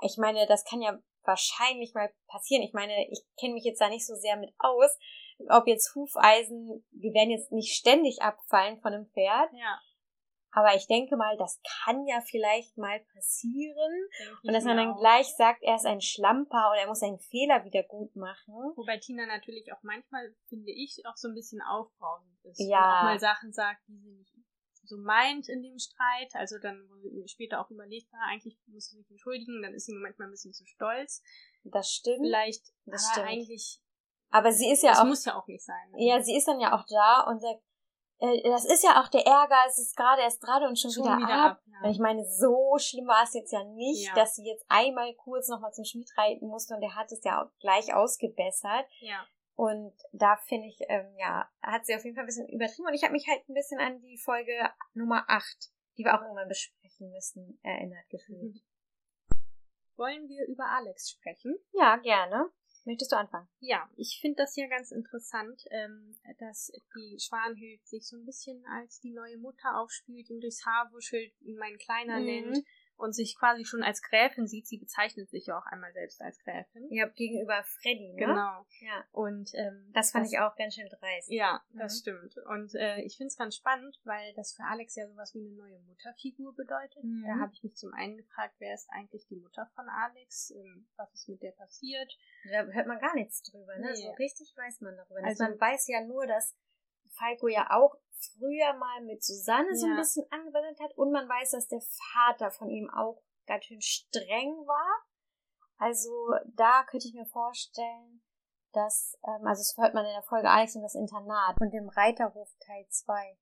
[0.00, 2.62] ich meine, das kann ja wahrscheinlich mal passieren.
[2.62, 4.98] Ich meine, ich kenne mich jetzt da nicht so sehr mit aus,
[5.50, 9.78] ob jetzt Hufeisen, die werden jetzt nicht ständig abfallen von einem Pferd, Ja.
[10.54, 13.92] Aber ich denke mal, das kann ja vielleicht mal passieren.
[14.18, 15.00] denke Und dass man dann auch.
[15.00, 18.54] gleich sagt, er ist ein Schlamper und er muss seinen Fehler wieder gut machen.
[18.76, 22.60] Wobei Tina natürlich auch manchmal, finde ich, auch so ein bisschen aufbrausend ist.
[22.60, 22.78] Ja.
[22.78, 24.32] Und auch mal Sachen sagt, die sie nicht
[24.86, 26.30] so meint in dem Streit.
[26.34, 29.86] Also dann, wo sie später auch überlegt war, eigentlich muss sie sich entschuldigen, dann ist
[29.86, 31.22] sie manchmal ein bisschen zu stolz.
[31.64, 32.18] Das stimmt.
[32.20, 33.28] Vielleicht, Das aber stimmt.
[33.28, 33.80] eigentlich,
[34.30, 35.92] Aber sie ist ja das auch muss ja auch nicht sein.
[35.96, 37.62] Ja, sie ist dann ja auch da und sagt,
[38.44, 41.16] das ist ja auch der Ärger, es ist gerade erst gerade und schon, Schon wieder,
[41.18, 41.52] wieder ab.
[41.52, 41.90] ab, ja.
[41.90, 44.14] Ich meine, so schlimm war es jetzt ja nicht, Ja.
[44.14, 47.42] dass sie jetzt einmal kurz nochmal zum Schmied reiten musste und der hat es ja
[47.42, 48.86] auch gleich ausgebessert.
[49.00, 49.24] Ja.
[49.56, 52.88] Und da finde ich, ähm, ja, hat sie auf jeden Fall ein bisschen übertrieben.
[52.88, 54.52] Und ich habe mich halt ein bisschen an die Folge
[54.94, 58.56] Nummer 8, die wir auch irgendwann besprechen müssen, erinnert gefühlt.
[59.96, 61.56] Wollen wir über Alex sprechen?
[61.72, 62.50] Ja, gerne.
[62.84, 63.48] Möchtest du anfangen?
[63.60, 68.64] Ja, ich finde das ja ganz interessant, ähm, dass die Schwanhild sich so ein bisschen
[68.66, 72.26] als die neue Mutter aufspielt, ihm durchs Haar wuschelt, mein Kleiner Mhm.
[72.26, 72.58] nennt
[72.96, 74.66] und sich quasi schon als Gräfin sieht.
[74.66, 76.86] Sie bezeichnet sich ja auch einmal selbst als Gräfin.
[76.90, 78.16] Ja, gegenüber Freddy, ne?
[78.18, 78.66] Genau.
[78.80, 79.04] Ja.
[79.12, 81.30] Und ähm, Das fand ich auch ganz schön dreist.
[81.30, 81.98] Ja, das Mhm.
[82.00, 82.36] stimmt.
[82.46, 85.50] Und äh, ich finde es ganz spannend, weil das für Alex ja sowas wie eine
[85.56, 87.02] neue Mutterfigur bedeutet.
[87.02, 87.24] Mhm.
[87.26, 90.50] Da habe ich mich zum einen gefragt, wer ist eigentlich die Mutter von Alex?
[90.52, 92.16] Ähm, was ist mit der passiert?
[92.50, 93.88] Da hört man gar nichts drüber, ne?
[93.90, 93.96] Nee.
[93.96, 95.28] So richtig weiß man darüber nicht.
[95.30, 96.54] Also- man weiß ja nur, dass
[97.16, 97.96] Falco ja auch
[98.32, 99.98] früher mal mit Susanne so ein Ja.
[99.98, 101.80] bisschen angewendet hat und man weiß, dass der
[102.12, 105.02] Vater von ihm auch ganz schön streng war.
[105.76, 106.10] Also
[106.54, 108.22] da könnte ich mir vorstellen,
[108.72, 111.88] dass, ähm, also das hört man in der Folge Alex und das Internat und dem
[111.88, 113.38] Reiterhof Teil 2,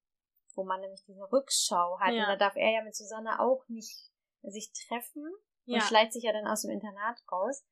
[0.55, 2.13] wo man nämlich diese Rückschau hat.
[2.13, 2.23] Ja.
[2.25, 4.11] Und da darf er ja mit Susanne auch nicht
[4.43, 5.25] sich treffen
[5.65, 7.65] Ja, und schleicht sich ja dann aus dem Internat raus.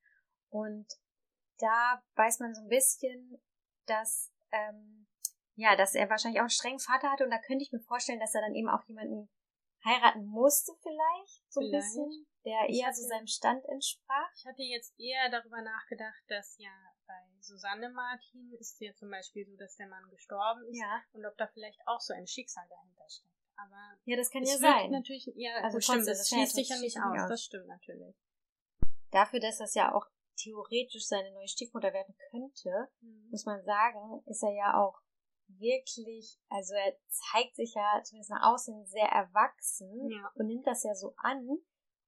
[0.49, 0.87] Und
[1.59, 3.41] da weiß man so ein bisschen,
[3.85, 5.07] dass, ähm,
[5.55, 8.19] ja, dass er wahrscheinlich auch einen strengen Vater hatte und da könnte ich mir vorstellen,
[8.19, 9.29] dass er dann eben auch jemanden
[9.83, 11.85] heiraten musste vielleicht, so ein Vielleicht.
[11.87, 14.29] bisschen, der Ich eher hatte- so seinem Stand entsprach.
[14.37, 16.69] ich hatte jetzt eher darüber nachgedacht, dass ja
[17.07, 21.25] bei Susanne Martin ist ja zum Beispiel so, dass der Mann gestorben ist Ja, und
[21.25, 23.33] ob da vielleicht auch so ein Schicksal dahinter steckt.
[23.57, 24.91] Aber ja, das kann ja sein.
[24.91, 27.21] natürlich ja, Also gut, stimmt, das das schließt das sich ja nicht aus.
[27.23, 27.29] aus.
[27.29, 28.15] Das stimmt natürlich.
[29.11, 30.05] Dafür, dass das ja auch
[30.37, 32.87] theoretisch seine neue Stiefmutter werden könnte,
[33.29, 34.99] muss man sagen, ist er ja auch
[35.59, 40.31] wirklich, also er zeigt sich ja zumindest nach außen sehr erwachsen Ja.
[40.35, 41.47] und nimmt das ja so an.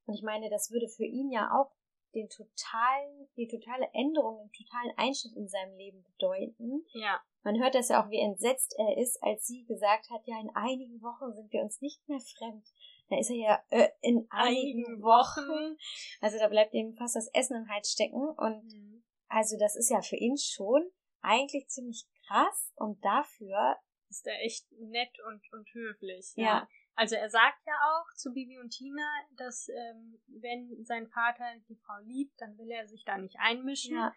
[0.06, 1.71] Und ich meine, das würde für ihn ja auch
[2.13, 6.86] den totalen, die totale Änderung, den totalen Einschnitt in seinem Leben bedeuten.
[6.93, 10.39] Ja, Man hört das ja auch, wie entsetzt er ist, als sie gesagt hat, ja,
[10.39, 12.65] in einigen Wochen sind wir uns nicht mehr fremd.
[13.10, 15.77] Da ist er ja äh, in einigen Einigen Wochen.
[16.21, 18.21] Also da bleibt ihm fast das Essen im Hals stecken.
[18.38, 19.03] Und Mhm.
[19.27, 20.89] also das ist ja für ihn schon
[21.21, 22.72] eigentlich ziemlich krass.
[22.76, 23.78] Und dafür,
[24.10, 26.32] ist er echt nett und, und höflich.
[26.36, 26.67] Ja.
[26.96, 31.76] Also er sagt ja auch zu Bibi und Tina, dass ähm, wenn sein Vater die
[31.78, 33.96] Frau liebt, dann will er sich da nicht einmischen.
[33.96, 34.13] ja,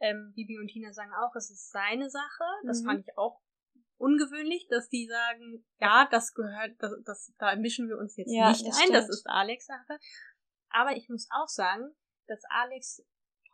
[0.00, 2.44] Ähm, Bibi und Tina sagen auch, es ist seine Sache.
[2.66, 2.86] Das Mhm.
[2.86, 3.40] fand ich auch
[3.98, 8.48] ungewöhnlich, dass die sagen, ja, das gehört, das, das, da mischen wir uns jetzt Ja,
[8.50, 9.14] nicht das ein, das stimmt.
[9.18, 9.98] ist Alex Sache.
[10.70, 11.94] Aber ich muss auch sagen,
[12.26, 13.04] dass Alex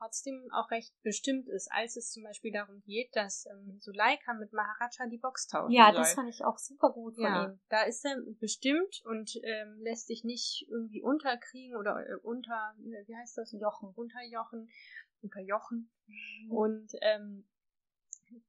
[0.00, 4.52] trotzdem auch recht bestimmt ist, als es zum Beispiel darum geht, dass ähm, Suleika mit
[4.52, 5.96] Maharaja die Box tauschen ja, soll.
[5.96, 7.60] das fand ich auch super gut von Ja, ihm.
[7.68, 12.90] da ist er bestimmt und ähm, lässt sich nicht irgendwie unterkriegen oder äh, unter, wie
[13.06, 13.52] wie heißt das?
[13.52, 13.92] Jochen.
[13.94, 14.70] Unterjochen.
[15.22, 15.90] Unterjochen.
[16.48, 17.46] Und ähm,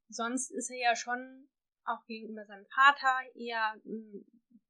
[0.08, 1.50] sonst ist er ja schon
[1.84, 4.22] auch gegenüber seinem Vater eher, mh,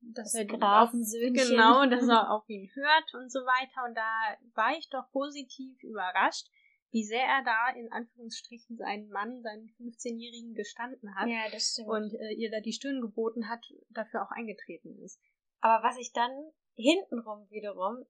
[0.02, 1.50] dass Das er Grafensöhnchen.
[1.52, 3.86] Genau, dass er auf ihn hört und so weiter.
[3.88, 6.48] Und da war ich doch positiv überrascht,
[6.92, 11.88] wie sehr er da in Anführungsstrichen seinen Mann, seinen 15-Jährigen gestanden hat Ja, das stimmt.
[11.90, 15.20] und äh, ihr da die Stirn geboten hat, dafür auch eingetreten ist.
[15.62, 16.32] Aber was ich dann
[16.76, 18.06] hintenrum wiederum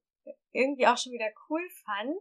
[0.52, 2.18] irgendwie auch schon wieder cool fand,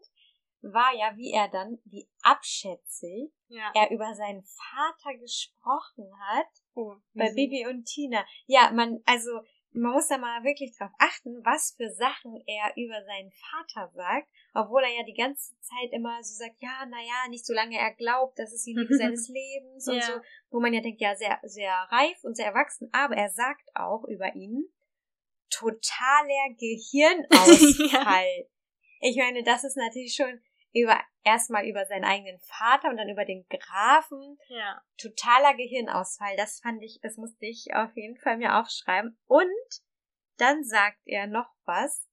[0.63, 3.73] war ja, wie er dann, wie abschätzig Ja.
[3.75, 8.25] er über seinen Vater gesprochen hat Oh, bei Bibi und Tina.
[8.47, 9.31] Ja, man, also
[9.73, 14.29] man muss da mal wirklich drauf achten, was für Sachen er über seinen Vater sagt,
[14.55, 18.39] obwohl er ja die ganze Zeit immer so sagt, ja, naja, nicht solange er glaubt,
[18.39, 20.03] das ist die Liebe seines Lebens und Ja.
[20.03, 23.71] so, wo man ja denkt, ja, sehr, sehr reif und sehr erwachsen, aber er sagt
[23.75, 24.69] auch über ihn,
[25.51, 28.47] totaler Gehirnausfall.
[29.03, 30.43] Ich meine, das ist natürlich schon
[30.75, 34.83] über, erstmal über seinen eigenen Vater und dann über den Grafen, Ja.
[34.97, 36.37] totaler Gehirnausfall.
[36.37, 39.19] Das fand ich, das musste ich auf jeden Fall mir aufschreiben.
[39.27, 39.49] Und
[40.39, 42.09] dann sagt er noch was.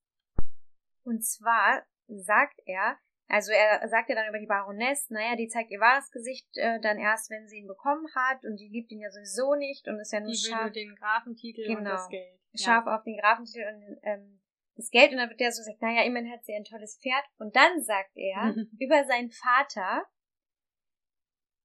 [1.04, 5.70] Und zwar sagt er, also er sagt ja dann über die Baroness, naja, die zeigt
[5.70, 9.00] ihr wahres Gesicht äh, dann erst, wenn sie ihn bekommen hat und die liebt ihn
[9.00, 11.90] ja sowieso nicht und ist ja Die nur will nur scharf, den Grafentitel und Genau.
[11.90, 12.38] das Geld.
[12.54, 14.40] scharf auf den Grafentitel und ähm,
[14.78, 17.24] das Geld und dann wird der so gesagt, naja, immerhin hat sie ein tolles Pferd
[17.38, 20.06] und dann sagt er über seinen Vater,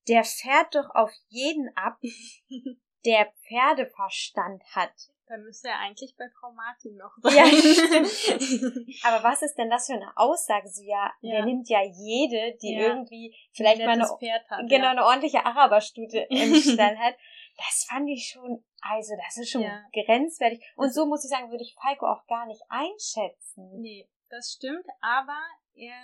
[0.10, 2.00] der fährt doch auf jeden ab,
[3.06, 4.92] der Pferdeverstand hat.
[5.28, 8.06] Dann müsste er eigentlich bei Frau Martin noch Ja, sein.
[9.04, 10.68] Aber was ist denn das für eine Aussage?
[10.68, 11.38] So, ja, Ja.
[11.38, 12.88] der nimmt ja jede, die Ja.
[12.90, 14.68] irgendwie vielleicht mal eine, Pferd hat.
[14.68, 14.92] genau, ja.
[14.92, 17.16] eine ordentliche Araberstute im Stall hat.
[17.58, 19.86] Das fand ich schon, also das ist schon Ja.
[20.06, 20.64] grenzwertig.
[20.76, 23.80] Und so muss ich sagen, würde ich Falco auch gar nicht einschätzen.
[23.80, 25.38] Nee, das stimmt, aber
[25.76, 25.96] er,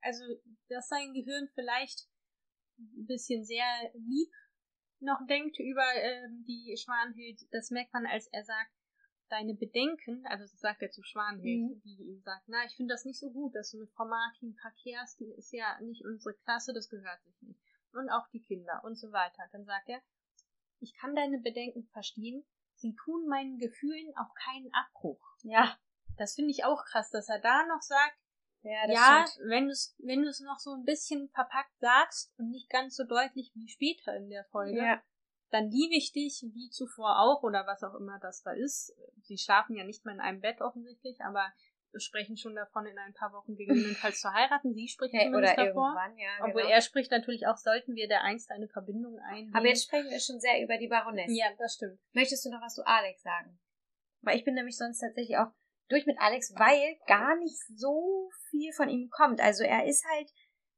[0.00, 0.24] also,
[0.68, 2.08] dass sein Gehirn vielleicht
[2.78, 4.30] ein bisschen sehr lieb
[5.00, 8.72] noch denkt über ähm, die Schwanhild, das merkt man, als er sagt,
[9.28, 11.82] deine Bedenken, also das sagt er zu Schwanhild, Mhm.
[11.84, 14.54] die ihm sagt, na, ich finde das nicht so gut, dass du mit Frau Martin
[14.54, 17.60] verkehrst, die ist ja nicht unsere Klasse, das gehört sich nicht.
[17.92, 19.44] Und auch die Kinder und so weiter.
[19.52, 20.00] Dann sagt er,
[20.80, 25.20] ich kann deine Bedenken verstehen, sie tun meinen Gefühlen auch keinen Abbruch.
[25.42, 25.76] Ja,
[26.16, 28.16] Das finde ich auch krass, dass er da noch sagt,
[28.62, 32.34] ja, das ja, wenn du es wenn du es noch so ein bisschen verpackt sagst
[32.38, 35.02] und nicht ganz so deutlich wie später in der Folge, Ja.
[35.50, 38.94] dann liebe ich dich wie zuvor auch oder was auch immer das da ist.
[39.22, 41.52] Sie schlafen ja nicht mehr in einem Bett offensichtlich, aber
[41.96, 44.74] sprechen schon davon, in ein paar Wochen gegebenenfalls zu heiraten.
[44.74, 45.88] Sie spricht Hey, zumindest oder davor.
[45.88, 46.30] irgendwann, ja.
[46.40, 46.74] Obwohl genau.
[46.74, 49.54] er spricht natürlich auch, sollten wir der einst eine Verbindung eingehen.
[49.54, 51.26] Aber jetzt sprechen wir schon sehr über die Baroness.
[51.28, 51.98] ja, das stimmt.
[52.12, 53.58] Möchtest du noch was zu Alex sagen?
[54.22, 55.50] Weil ich bin nämlich sonst tatsächlich auch
[55.88, 59.40] durch mit Alex, weil gar nicht so viel von ihm kommt.
[59.40, 60.30] Also er ist halt,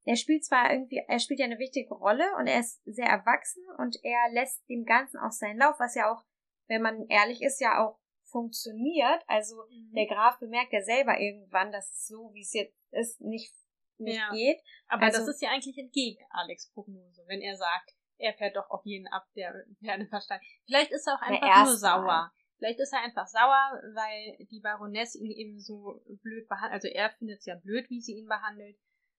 [0.05, 3.63] er spielt zwar irgendwie, er spielt ja eine wichtige Rolle und er ist sehr erwachsen
[3.79, 6.25] und er lässt dem Ganzen auch seinen Lauf, was ja auch,
[6.69, 8.00] wenn man ehrlich ist, ja auch
[8.31, 9.23] funktioniert.
[9.27, 9.57] Also
[9.95, 13.55] der Graf bemerkt ja selber irgendwann, dass es so, wie es jetzt ist, nicht,
[13.99, 14.31] nicht Ja.
[14.33, 14.61] geht.
[14.89, 18.69] Aber Also- das ist ja eigentlich entgegen Alex Prognose, wenn er sagt, er fährt doch
[18.71, 20.43] auf jeden ab, der Pferdeverstand.
[20.67, 22.03] Vielleicht ist er auch einfach nur erst mal.
[22.03, 22.33] sauer.
[22.59, 26.75] Vielleicht ist er einfach sauer, weil die Baroness ihn eben so blöd behandelt.
[26.85, 28.79] Also er findet es ja blöd, wie sie ihn behandelt.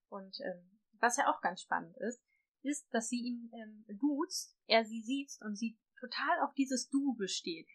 [0.10, 2.22] Und ähm, was ja auch ganz spannend ist,
[2.62, 7.14] ist, dass sie ihn ähm, duzt, er sie sieht und sie total auf dieses Du
[7.16, 7.68] besteht.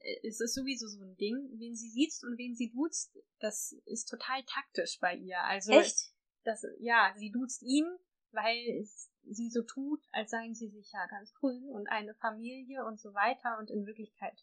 [0.00, 3.72] Äh, Es ist sowieso so ein Ding, wen sie sieht und wen sie duzt, das
[3.84, 5.38] ist total taktisch bei ihr.
[5.44, 6.12] Also Echt?
[6.44, 7.86] das, ja, sie duzt ihn,
[8.32, 12.84] weil es, sie so tut, als seien sie sich ja ganz grün und eine Familie
[12.84, 14.38] und so weiter und in Wirklichkeit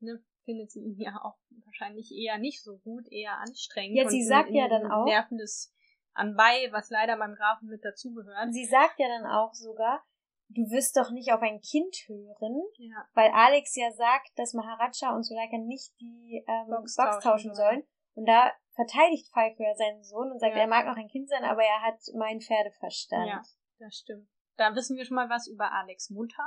[0.00, 3.96] ne, findet sie ihn ja auch wahrscheinlich eher nicht so gut, eher anstrengend.
[3.96, 5.72] Ja, sie sagt ja dann auch- Nervendes
[6.12, 8.52] anbei, was leider beim Grafen mit dazugehört.
[8.52, 10.02] Sie sagt ja dann auch sogar,
[10.52, 15.14] du wirst doch nicht auf ein Kind hören, Ja, weil Alex ja sagt, dass Maharaja
[15.14, 17.82] und Suleika nicht die ähm, Box Box, tauschen sollen.
[18.14, 20.62] Und da verteidigt Falco ja seinen Sohn und sagt, Ja.
[20.62, 23.26] er mag noch ein Kind sein, aber er hat meinen Pferdeverstand.
[23.28, 23.42] ja,
[23.78, 24.28] das stimmt.
[24.56, 26.44] Da wissen wir schon mal was über Alex Mutter.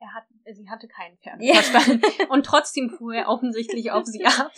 [0.00, 1.54] Er hat, sie hatte keinen Ja.
[1.54, 2.04] Pferdeverstand.
[2.30, 4.50] Und trotzdem fuhr er offensichtlich auf sie ab.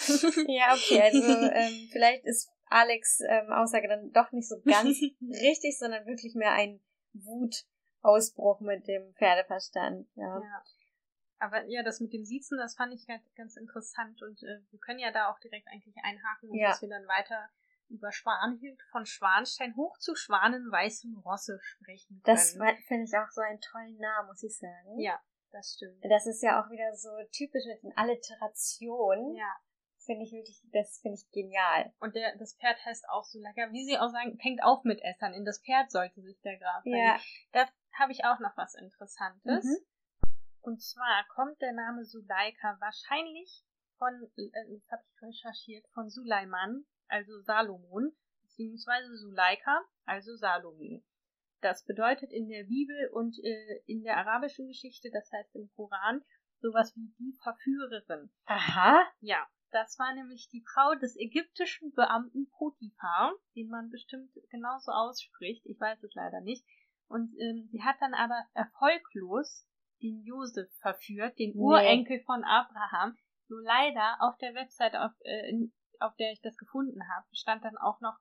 [0.47, 5.79] Ja, okay, also ähm, vielleicht ist Alex ähm, Aussage dann doch nicht so ganz richtig,
[5.79, 6.81] sondern wirklich mehr ein
[8.03, 10.09] Wutausbruch mit dem Pferdeverstand.
[10.15, 10.41] Ja.
[10.41, 10.63] Ja.
[11.39, 14.79] Aber ja, das mit dem Siezen, das fand ich halt ganz interessant und äh, wir
[14.81, 16.69] können ja da auch direkt eigentlich einhaken, Ja.
[16.69, 17.49] dass wir dann weiter
[17.89, 22.37] über Schwanhild von Schwanstein hoch zu Schwanenweißem Rosse sprechen können.
[22.37, 22.53] Das
[22.87, 24.99] finde ich auch so einen tollen Namen, muss ich sagen.
[24.99, 25.19] ja,
[25.51, 26.05] das stimmt.
[26.05, 29.35] Das ist ja auch wieder so typisch mit den Alliterationen.
[29.35, 29.57] Ja.
[30.07, 31.93] Finde ich wirklich, das finde ich genial.
[32.01, 35.01] Und der, das Pferd heißt auch so lecker, wie sie auch sagen, fängt auf mit
[35.03, 35.35] Essern.
[35.35, 37.19] In das Pferd sollte sich der Graf Ja.
[37.53, 37.67] Da
[37.99, 39.65] habe ich auch noch was Interessantes.
[39.65, 40.31] Mhm.
[40.63, 43.65] Und zwar kommt der Name Suleika wahrscheinlich
[43.99, 51.03] von, äh, das habe ich recherchiert, von Suleiman, also Salomon, beziehungsweise Suleika, also Salome.
[51.61, 56.23] Das bedeutet in der Bibel und äh, in der arabischen Geschichte, das heißt im Koran,
[56.61, 58.31] sowas wie die Verführerin.
[58.47, 59.07] Aha.
[59.21, 65.65] Ja, das war nämlich die Frau des ägyptischen Beamten Potiphar, den man bestimmt genauso ausspricht.
[65.67, 66.65] Ich weiß es leider nicht.
[67.11, 69.67] Und ähm, sie hat dann aber erfolglos
[70.03, 71.61] den Josef verführt, den Nee.
[71.61, 73.17] Urenkel von Abraham.
[73.49, 77.65] Nur leider auf der Website, auf, äh, in- auf der ich das gefunden habe, stand
[77.65, 78.17] dann auch noch,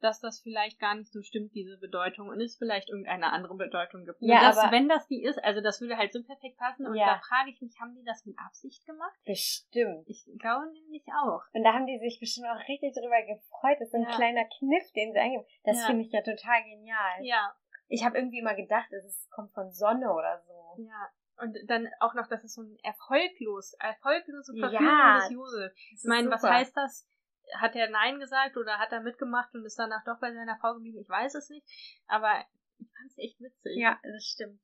[0.00, 4.04] dass das vielleicht gar nicht so stimmt, diese Bedeutung, und es vielleicht irgendeine andere Bedeutung
[4.04, 4.18] gibt.
[4.20, 6.86] Ja, das, aber- wenn das die ist, also das würde halt so perfekt passen.
[6.86, 7.14] Und Ja.
[7.14, 9.16] da frage ich mich, haben die das mit Absicht gemacht?
[9.24, 10.04] Bestimmt.
[10.08, 11.40] Ich glaube nämlich auch.
[11.54, 13.78] Und da haben die sich bestimmt auch richtig drüber gefreut.
[13.80, 14.14] Das ist ein Ja.
[14.16, 15.46] kleiner Kniff, den sie eingeben.
[15.62, 17.22] Das finde ich ja total genial.
[17.24, 17.54] Ja,
[17.88, 20.82] Ich habe irgendwie immer gedacht, es ist- kommt von Sonne oder so.
[20.82, 21.08] ja.
[21.36, 24.68] Und dann auch noch, dass es so ein erfolglos, erfolglose Ja.
[24.70, 25.72] Verführung des Josef.
[25.72, 27.08] Das Ich ist meine, was heißt das?
[27.56, 30.74] Hat er Nein gesagt oder hat er mitgemacht und ist danach doch bei seiner Frau
[30.74, 31.00] geblieben?
[31.00, 31.66] Ich weiß es nicht.
[32.06, 32.32] Aber
[32.78, 33.72] ich fand es echt witzig.
[33.76, 34.60] Ja, das stimmt.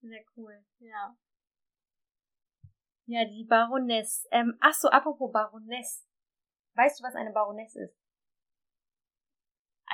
[0.00, 0.64] Sehr cool.
[0.80, 1.16] Ja.
[3.06, 4.26] Ja, die Baroness.
[4.32, 6.04] Ähm, ach so, apropos Baroness.
[6.74, 7.96] Weißt du, was eine Baroness ist?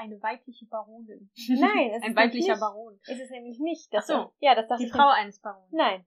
[0.00, 1.30] Eine weibliche Baronin.
[1.48, 3.00] Nein, es Ein ist weiblicher nicht, Baron.
[3.06, 3.92] Ist es nämlich nicht.
[3.92, 4.32] Das Ach so.
[4.38, 5.72] Ja, das dachte Die Frau eines Barons.
[5.72, 6.06] Nein.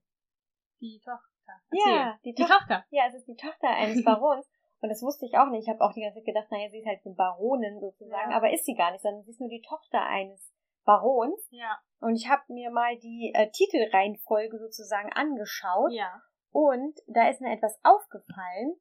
[0.80, 1.60] Die Tochter.
[1.70, 2.18] Ja, Erzähl.
[2.24, 2.58] die, die Tochter.
[2.58, 2.84] Tochter.
[2.90, 4.48] Ja, es ist die Tochter eines Barons.
[4.80, 5.64] Und das wusste ich auch nicht.
[5.64, 8.30] Ich habe auch die ganze Zeit gedacht, naja, sie ist halt eine Baronin sozusagen.
[8.30, 8.36] Ja.
[8.36, 10.52] Aber ist sie gar nicht, sondern sie ist nur die Tochter eines
[10.84, 11.46] Barons.
[11.50, 11.78] Ja.
[12.00, 15.92] Und ich habe mir mal die äh, Titelreihenfolge sozusagen angeschaut.
[15.92, 16.20] Ja.
[16.50, 18.74] Und da ist mir etwas aufgefallen.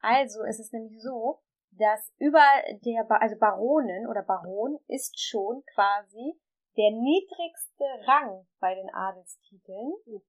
[0.00, 1.40] Also ist es nämlich so,
[1.78, 2.42] dass über
[2.84, 6.38] der, ba also Baronin oder Baron ist schon quasi
[6.76, 9.92] der niedrigste Rang bei den Adelstiteln.
[10.06, 10.22] Und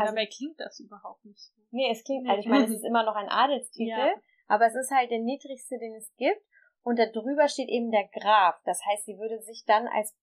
[0.00, 1.54] Also- dabei klingt das überhaupt nicht so.
[1.70, 4.14] Nee, es klingt, also ich meine, es ist immer noch ein Adelstitel, Ja.
[4.46, 6.42] aber es ist halt der niedrigste, den es gibt.
[6.82, 8.56] Und da drüber steht eben der Graf.
[8.64, 10.16] Das heißt, sie würde sich dann als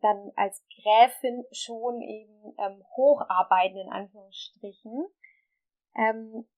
[0.00, 5.06] dann als Gräfin schon eben ähm, hocharbeiten, in Anführungsstrichen.
[5.94, 6.48] Ähm,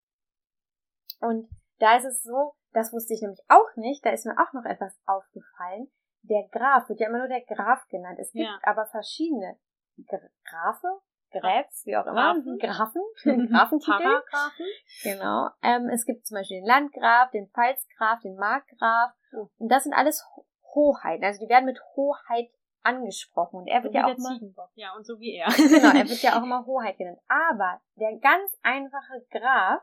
[1.21, 4.53] und da ist es so, das wusste ich nämlich auch nicht, da ist mir auch
[4.53, 5.91] noch etwas aufgefallen.
[6.23, 8.19] Der Graf wird ja immer nur der Graf genannt.
[8.21, 8.59] Es gibt Ja.
[8.63, 9.59] aber verschiedene
[10.07, 10.89] Gr- Grafe,
[11.31, 12.59] Gräfs, wie auch immer, Grafen.
[12.59, 13.03] Grafen,
[13.51, 14.23] Grafentitel.
[15.03, 15.49] Genau.
[15.63, 19.13] Ähm, es gibt zum Beispiel den Landgraf, den Pfalzgraf, den Markgraf.
[19.37, 19.49] Oh.
[19.59, 21.25] Und das sind alles Ho- Hoheiten.
[21.25, 22.51] Also die werden mit Hoheit
[22.83, 23.57] angesprochen.
[23.61, 24.71] Und er So wird ja auch immer, Ziegenbock.
[24.75, 25.47] Ja, und so wie er.
[25.57, 27.19] genau, er wird ja auch immer Hoheit genannt.
[27.29, 29.83] Aber der ganz einfache Graf,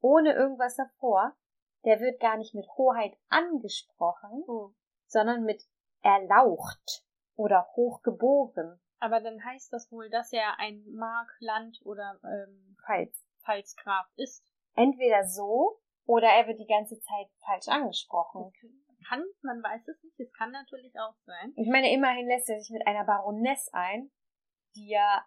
[0.00, 1.34] ohne irgendwas davor,
[1.84, 4.72] der wird gar nicht mit Hoheit angesprochen, Oh.
[5.06, 5.62] sondern mit
[6.02, 7.04] erlaucht
[7.36, 8.80] oder hochgeboren.
[8.98, 13.26] Aber dann heißt das wohl, dass er ein Mark, Land oder ähm, Pfalz.
[13.44, 14.44] Pfalzgraf ist.
[14.74, 18.52] Entweder so oder er wird die ganze Zeit falsch angesprochen.
[19.08, 20.20] Kann, man weiß es nicht.
[20.20, 21.52] Es kann natürlich auch sein.
[21.56, 24.12] Ich meine, immerhin lässt er sich mit einer Baroness ein,
[24.76, 25.24] die ja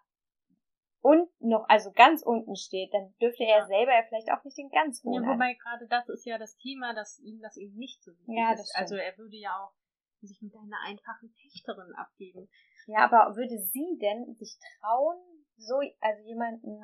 [1.06, 3.66] und noch, also ganz unten steht, dann dürfte er Ja.
[3.66, 5.24] selber ja vielleicht auch nicht den ganz Ja, hohen.
[5.28, 8.52] wobei gerade das ist ja das Thema, dass ihm das eben nicht so wichtig Ja,
[8.54, 8.70] ist.
[8.70, 8.82] stimmt.
[8.82, 9.72] Also er würde ja auch
[10.20, 12.50] sich mit einer einfachen Pächterin abgeben.
[12.88, 15.18] ja, aber würde sie denn sich trauen,
[15.56, 16.82] so, also jemanden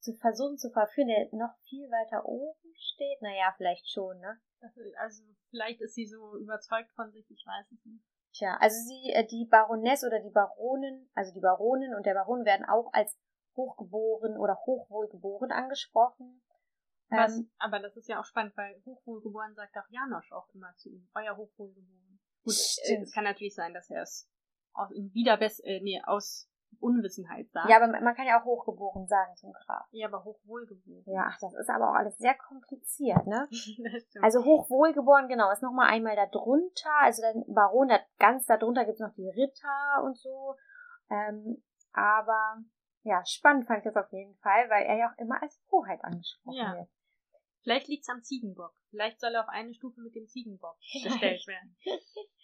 [0.00, 3.22] zu versuchen zu verführen, der noch viel weiter oben steht?
[3.22, 4.40] Naja, vielleicht schon, ne?
[4.98, 8.04] Also vielleicht ist sie so überzeugt von sich, ich weiß es nicht.
[8.32, 12.44] Tja, also sie, äh, die Baroness oder die Baronin, also die Baronin und der Baron
[12.44, 13.18] werden auch als
[13.56, 16.42] hochgeboren oder hochwohlgeboren angesprochen.
[17.08, 20.72] Was, Ähm, aber das ist ja auch spannend, weil Hochwohlgeboren sagt auch Janosch auch immer
[20.76, 21.08] zu ihm.
[21.14, 22.20] Euer Hochwohlgeboren.
[22.44, 24.28] Gut, äh, es kann natürlich sein, dass er es
[24.72, 27.68] aus, wieder bess äh, nee, aus Unwissenheit sagt.
[27.68, 29.86] ja, aber man kann ja auch hochgeboren sagen zum Graf.
[29.90, 31.02] ja, aber hochwohlgeboren.
[31.06, 33.48] Ja, ach, das ist aber auch alles sehr kompliziert, ne?
[34.22, 38.84] Also hochwohlgeboren, genau, ist nochmal einmal da drunter, also dann Baron, da, ganz da drunter
[38.84, 40.54] gibt's noch die Ritter und so.
[41.10, 42.58] Ähm, aber
[43.02, 46.02] ja, spannend fand ich das auf jeden Fall, weil er ja auch immer als Hoheit
[46.04, 46.74] angesprochen Ja.
[46.76, 46.88] wird.
[47.62, 48.72] Vielleicht liegt's am Ziegenbock.
[48.90, 51.76] Vielleicht soll er auf eine Stufe mit dem Ziegenbock gestellt werden.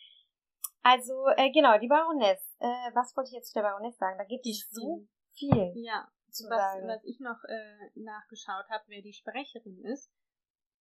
[0.88, 2.54] Also, äh, genau, die Baroness.
[2.60, 4.18] Äh, was wollte ich jetzt zu der Baroness sagen?
[4.18, 6.86] Da gibt es so viel Ja, zu was, sagen.
[6.88, 10.12] was ich noch äh, nachgeschaut habe, wer die Sprecherin ist.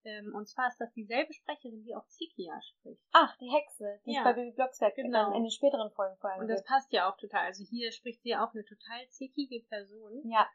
[0.03, 3.01] Ähm, und zwar ist das dieselbe Sprecherin, die auch Zikia spricht.
[3.13, 4.23] Ach, die Hexe, die Ja.
[4.23, 5.33] bei Baby Blocksberg Genau.
[5.33, 6.67] in den späteren Folgen vor allem Und das gibt.
[6.69, 7.45] passt ja auch total.
[7.45, 10.21] Also hier spricht sie auch eine total zickige Person.
[10.29, 10.47] Ja.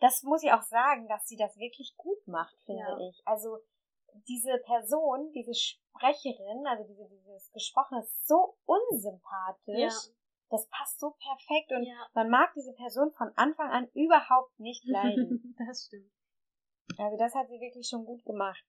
[0.00, 2.98] Das muss ich auch sagen, dass sie das wirklich gut macht, finde Ja.
[3.10, 3.20] ich.
[3.26, 3.58] Also
[4.28, 9.78] diese Person, diese Sprecherin, also diese, dieses Gesprochene ist so unsympathisch.
[9.78, 10.14] Ja.
[10.50, 12.08] Das passt so perfekt und Ja.
[12.12, 15.54] man mag diese Person von Anfang an überhaupt nicht leiden.
[15.58, 16.10] das stimmt.
[16.98, 18.62] Also das hat sie wirklich schon gut gemacht.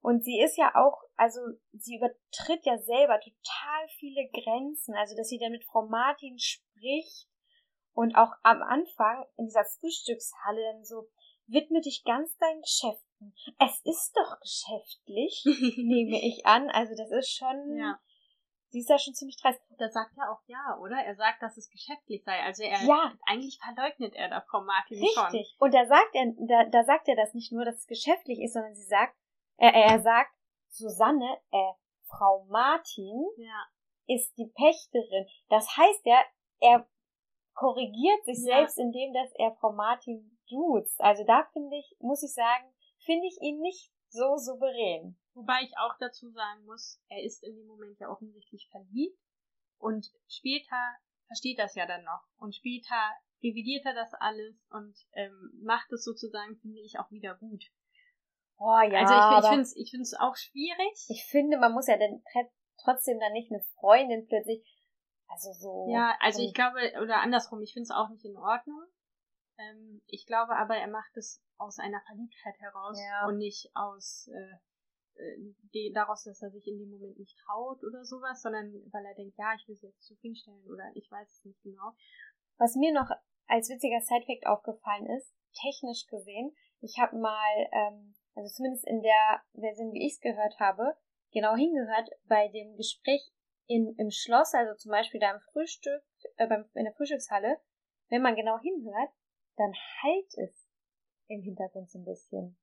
[0.00, 1.40] Und sie ist ja auch, also
[1.72, 4.94] sie übertritt ja selber total viele Grenzen.
[4.94, 7.28] Also dass sie dann mit Frau Martin spricht
[7.92, 11.08] und auch am Anfang in dieser Frühstückshalle dann so,
[11.46, 13.07] widme dich ganz deinen Geschäften.
[13.58, 15.42] Es ist doch geschäftlich,
[15.76, 16.70] nehme ich an.
[16.70, 17.98] Also das ist schon, ja.
[18.70, 19.60] sie ist ja schon ziemlich dreist.
[19.78, 20.96] Da sagt er auch ja, oder?
[20.96, 22.38] Er sagt, dass es geschäftlich sei.
[22.42, 23.12] Also er Ja.
[23.26, 25.24] eigentlich verleugnet er da Frau Martin schon.
[25.26, 25.56] Richtig.
[25.58, 28.52] Und da sagt er, da, da sagt er das nicht nur, dass es geschäftlich ist,
[28.52, 29.16] sondern sie sagt,
[29.56, 30.32] äh, er sagt,
[30.68, 31.72] Susanne, äh,
[32.06, 33.66] Frau Martin Ja.
[34.06, 35.26] ist die Pächterin.
[35.48, 36.22] Das heißt ja,
[36.60, 36.86] er
[37.54, 38.58] korrigiert sich Ja.
[38.58, 41.00] selbst, indem dass er Frau Martin duzt.
[41.00, 42.64] Also da finde ich, muss ich sagen,
[43.04, 45.18] finde ich ihn nicht so souverän.
[45.34, 49.18] Wobei ich auch dazu sagen muss, er ist in dem Moment ja offensichtlich verliebt
[49.78, 50.76] und später
[51.26, 52.96] versteht das ja dann noch und später
[53.42, 57.64] revidiert er das alles und ähm, macht es sozusagen, finde ich, auch wieder gut.
[58.58, 61.06] Oh ja, also ich, ich finde es ich find's auch schwierig.
[61.08, 62.22] ich finde, man muss ja dann
[62.82, 64.64] trotzdem dann nicht eine Freundin plötzlich,
[65.28, 65.86] also so.
[65.92, 68.82] ja, also ich glaube, oder andersrum, ich finde es auch nicht in Ordnung.
[69.58, 73.26] Ähm, ich glaube aber, er macht es aus einer Verliebtheit heraus Ja.
[73.26, 74.56] und nicht aus äh,
[75.18, 79.04] äh, die, daraus, dass er sich in dem Moment nicht traut oder sowas, sondern weil
[79.04, 81.92] er denkt, ja, ich will sie jetzt zufriedenstellen oder ich weiß es nicht genau.
[82.56, 83.10] Was mir noch
[83.46, 89.42] als witziger Sidefact aufgefallen ist, technisch gesehen, ich habe mal, ähm, also zumindest in der
[89.54, 90.96] Version, wie ich es gehört habe,
[91.32, 93.32] genau hingehört bei dem Gespräch
[93.66, 96.02] in, im Schloss, also zum Beispiel da im Frühstück,
[96.36, 97.60] äh, beim, in der Frühstückshalle,
[98.08, 99.10] wenn man genau hinhört,
[99.58, 100.68] dann halt es
[101.28, 102.58] im Hintergrund so ein bisschen.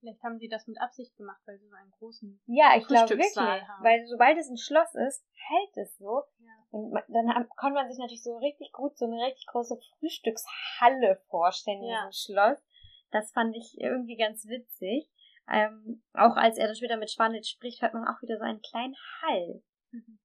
[0.00, 3.08] Vielleicht haben sie das mit Absicht gemacht, weil sie so einen großen Ja, ich glaube
[3.10, 3.84] wirklich, haben.
[3.84, 6.22] weil sobald es ein Schloss ist, hält es so.
[6.38, 6.52] Ja.
[6.70, 11.82] Und dann kann man sich natürlich so richtig gut so eine richtig große Frühstückshalle vorstellen
[11.82, 12.08] in Ja.
[12.08, 12.58] diesem Schloss.
[13.12, 15.08] Das fand ich irgendwie ganz witzig.
[15.48, 18.60] Ähm, auch als er dann später mit Schwanitz spricht, hört man auch wieder so einen
[18.62, 19.62] kleinen Hall.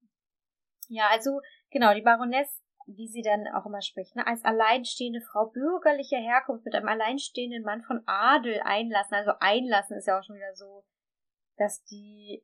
[0.89, 5.47] Ja, also genau, die Baroness, wie sie dann auch immer spricht, ne, als alleinstehende Frau
[5.47, 9.13] bürgerlicher Herkunft mit einem alleinstehenden Mann von Adel einlassen.
[9.13, 10.85] Also einlassen ist ja auch schon wieder so,
[11.57, 12.43] dass die,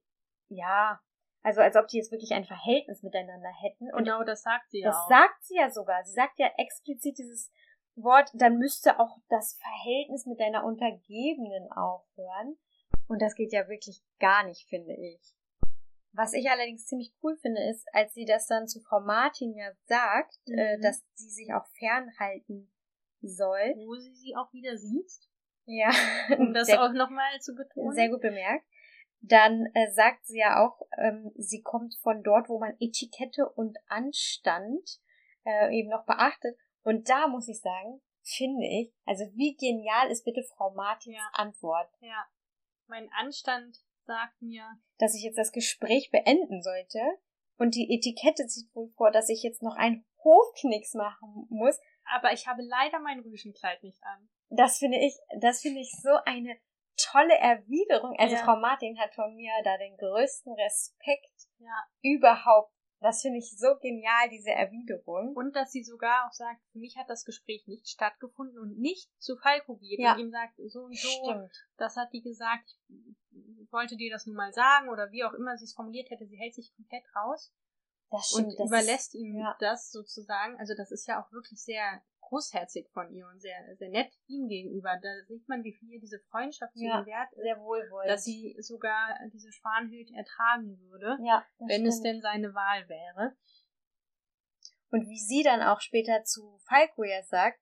[0.50, 1.00] ja,
[1.44, 3.92] also als ob die jetzt wirklich ein Verhältnis miteinander hätten.
[3.94, 5.10] Und genau, das sagt sie ja das auch.
[5.10, 6.04] sagt sie ja sogar.
[6.04, 7.52] Sie sagt ja explizit dieses
[7.96, 12.58] Wort, dann müsste auch das Verhältnis mit deiner Untergebenen aufhören.
[13.08, 15.22] Und das geht ja wirklich gar nicht, finde ich.
[16.16, 19.72] Was ich allerdings ziemlich cool finde, ist, als sie das dann zu Frau Martin ja
[19.86, 20.58] sagt, Mhm.
[20.58, 22.72] äh, dass sie sich auch fernhalten
[23.22, 23.74] soll.
[23.76, 25.12] Wo sie sie auch wieder sieht,
[25.66, 25.90] Ja,
[26.40, 27.94] um das sehr, auch nochmal zu betonen.
[27.96, 28.66] sehr gut bemerkt.
[29.22, 33.78] Dann äh, sagt sie ja auch, ähm, sie kommt von dort, wo man Etikette und
[33.88, 35.00] Anstand
[35.46, 36.58] äh, eben noch beachtet.
[36.84, 41.30] Und da muss ich sagen, finde ich, also wie genial ist bitte Frau Martins Ja.
[41.34, 42.26] Antwort, Ja.
[42.88, 44.66] Mein Anstand sagt mir,
[44.98, 47.00] dass ich jetzt das Gespräch beenden sollte.
[47.58, 51.80] Und die Etikette sieht wohl vor, dass ich jetzt noch einen Hofknicks machen muss.
[52.06, 54.30] aber ich habe leider mein Rüschenkleid nicht an.
[54.50, 56.58] Das finde ich, das finde ich so eine
[56.98, 58.16] tolle Erwiderung.
[58.20, 58.44] Also Ja.
[58.44, 61.86] Frau Martin hat von mir da den größten Respekt Ja.
[62.02, 62.74] überhaupt.
[63.04, 65.36] Das finde ich so genial, diese Erwiderung.
[65.36, 69.12] Und dass sie sogar auch sagt, für mich hat das Gespräch nicht stattgefunden und nicht
[69.22, 70.14] zu Falco geht Ja.
[70.14, 71.52] und ihm sagt, so und so, Stimmt.
[71.76, 75.58] das hat die gesagt, ich wollte dir das nun mal sagen oder wie auch immer
[75.58, 77.54] sie es formuliert hätte, sie hält sich komplett raus
[78.10, 78.60] Das und stimmt.
[78.60, 79.54] das überlässt ist, ihm ja.
[79.60, 80.58] das sozusagen.
[80.58, 82.02] Also das ist ja auch wirklich sehr
[82.34, 84.98] großherzig von ihr und sehr, sehr nett ihm gegenüber.
[85.02, 88.10] Da sieht man, wie viel ihr diese Freundschaft zu Ja, wert ist, sehr wohlwollend.
[88.10, 92.06] dass sie sogar diese Schwanhild ertragen würde, ja, wenn es stimmt.
[92.06, 93.36] denn seine Wahl wäre.
[94.90, 97.60] Und wie sie dann auch später zu Falco ja sagt,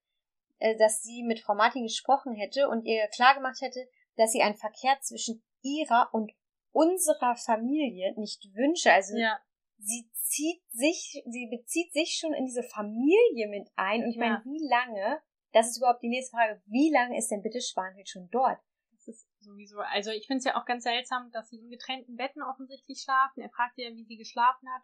[0.60, 4.56] äh, dass sie mit Frau Martin gesprochen hätte und ihr klargemacht hätte, dass sie einen
[4.58, 6.32] Verkehr zwischen ihrer und
[6.72, 8.92] unserer Familie nicht wünsche.
[8.92, 9.40] Also Ja,
[9.82, 14.04] sie zieht sich, sie bezieht sich schon in diese Familie mit ein.
[14.04, 14.44] Und ich meine, Ja.
[14.46, 15.22] wie lange,
[15.52, 18.60] das ist überhaupt die nächste Frage, wie lange ist denn bitte Schwanhild schon dort?
[19.06, 19.80] das ist sowieso.
[19.80, 23.42] Also ich finde es ja auch ganz seltsam, dass sie in getrennten Betten offensichtlich schlafen.
[23.42, 24.84] Er fragt ja, wie sie geschlafen hat.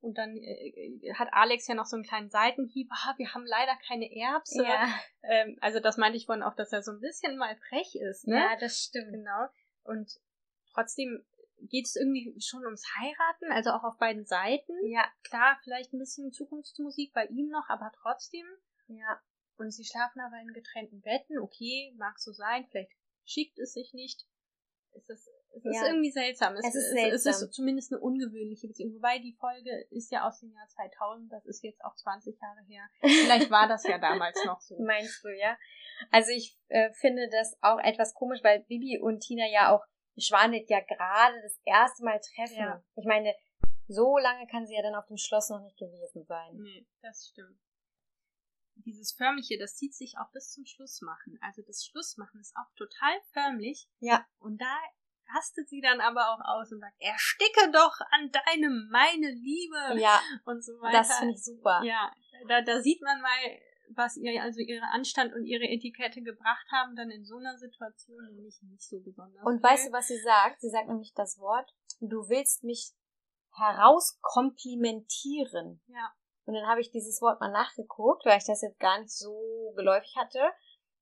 [0.00, 2.88] Und dann äh, hat Alex ja noch so einen kleinen Seitenhieb.
[2.90, 4.66] Ah, wir haben leider keine Erbse.
[5.22, 8.26] Ähm, also das meinte ich vorhin auch, dass er so ein bisschen mal frech ist.
[8.26, 8.34] Ne?
[8.34, 9.12] ja, das stimmt.
[9.12, 9.46] Genau.
[9.84, 10.18] Und
[10.74, 11.24] trotzdem
[11.68, 14.72] geht es irgendwie schon ums Heiraten, also auch auf beiden Seiten.
[14.86, 18.46] Ja, Klar, vielleicht ein bisschen Zukunftsmusik bei ihm noch, aber trotzdem.
[18.88, 19.20] ja.
[19.58, 21.38] Und sie schlafen aber in getrennten Betten.
[21.38, 22.66] Okay, mag so sein.
[22.70, 22.90] Vielleicht
[23.24, 24.26] schickt es sich nicht.
[24.94, 25.86] Es ist, es ist Ja.
[25.86, 26.54] irgendwie seltsam.
[26.54, 27.32] Es ist Es seltsam.
[27.46, 28.94] ist zumindest eine ungewöhnliche Beziehung.
[28.94, 31.30] Wobei die Folge ist ja aus dem Jahr 2000.
[31.32, 32.88] Das ist jetzt auch 20 Jahre her.
[33.00, 34.76] Vielleicht war das ja damals noch so.
[34.82, 35.56] Meinst du, ja?
[36.10, 39.84] Also ich äh, finde das auch etwas komisch, weil Bibi und Tina ja auch
[40.18, 42.56] Schwanit ja gerade das erste Mal treffen.
[42.58, 42.84] Ja.
[42.96, 43.34] Ich meine,
[43.88, 46.56] so lange kann sie ja dann auf dem Schloss noch nicht gewesen sein.
[46.56, 47.58] Nee, das stimmt.
[48.74, 51.38] Dieses Förmliche, das zieht sich auch bis zum Schlussmachen.
[51.42, 53.88] Also das Schlussmachen ist auch total förmlich.
[54.00, 54.26] Ja.
[54.38, 54.76] Und da
[55.34, 60.20] rastet sie dann aber auch aus und sagt, ersticke doch an deinem meine Liebe Ja,
[60.44, 60.98] und so weiter.
[60.98, 61.82] das finde ich super.
[61.84, 62.12] Ja,
[62.48, 63.60] da, da sieht man mal,
[63.96, 68.24] was ihr, also ihre Anstand und ihre Etikette gebracht haben, dann in so einer Situation
[68.34, 69.44] nämlich nicht so besonders.
[69.44, 70.60] Und weißt du, was sie sagt?
[70.60, 71.70] Sie sagt nämlich das Wort,
[72.00, 72.92] du willst mich
[73.56, 75.80] herauskomplimentieren.
[75.86, 76.12] Ja.
[76.44, 79.72] Und dann habe ich dieses Wort mal nachgeguckt, weil ich das jetzt gar nicht so
[79.76, 80.40] geläufig hatte.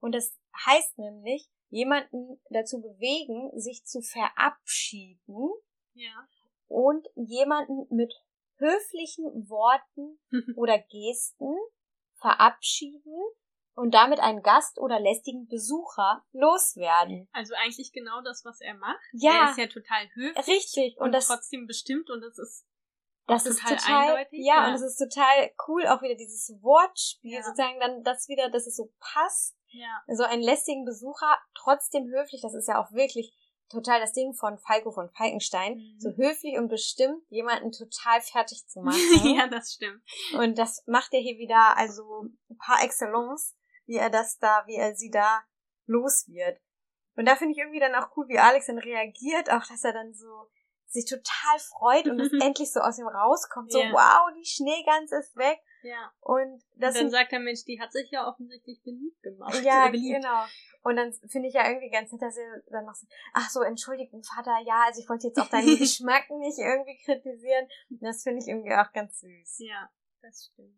[0.01, 5.51] Und das heißt nämlich, jemanden dazu bewegen, sich zu verabschieden
[5.95, 6.29] Ja.
[6.67, 8.13] und jemanden mit
[8.57, 10.19] höflichen Worten
[10.57, 11.57] oder Gesten
[12.21, 13.15] verabschieden
[13.75, 17.29] und damit einen Gast oder lästigen Besucher loswerden.
[17.33, 19.01] Also eigentlich genau das, was er macht.
[19.13, 19.45] Ja.
[19.45, 20.97] Er ist ja total höflich Richtig.
[20.99, 22.67] Und, und, das, trotzdem bestimmt und das ist
[23.27, 24.69] das auch ist total total, eindeutig, ja, ja.
[24.69, 27.43] und es ist total cool, auch wieder dieses Wortspiel, Ja.
[27.45, 29.57] sozusagen dann das wieder, dass es so passt.
[29.69, 30.03] ja.
[30.09, 33.33] So einen lästigen Besucher, trotzdem höflich, das ist ja auch wirklich
[33.71, 36.01] total das Ding von Falco von Falkenstein, Mhm.
[36.01, 39.35] so höflich und bestimmt, jemanden total fertig zu machen.
[39.37, 40.03] ja, das stimmt.
[40.35, 42.27] Und das macht er hier wieder, also
[42.59, 43.57] par excellence,
[43.87, 45.43] wie er das da, wie er sie da
[45.87, 46.59] los wird.
[47.17, 49.93] Und da finde ich irgendwie dann auch cool, wie Alex dann reagiert, auch dass er
[49.93, 50.49] dann so
[50.87, 53.71] sich total freut und es endlich so aus ihm rauskommt.
[53.73, 53.93] So, Ja.
[53.93, 55.61] wow, die Schneegans ist weg.
[55.83, 56.13] Ja.
[56.21, 59.61] Und das Und dann sagt der Mensch, die hat sich ja offensichtlich beliebt gemacht.
[59.63, 60.17] Ja, Äh, beliebt.
[60.23, 60.45] genau.
[60.83, 63.61] Und dann finde ich ja irgendwie ganz nett, dass er dann noch so, ach so,
[63.63, 67.69] Entschuldigung, Vater, ja, also ich wollte jetzt auch deinen Geschmack nicht irgendwie kritisieren.
[68.01, 69.59] Das finde ich irgendwie auch ganz süß.
[69.59, 69.91] Ja,
[70.23, 70.77] das stimmt.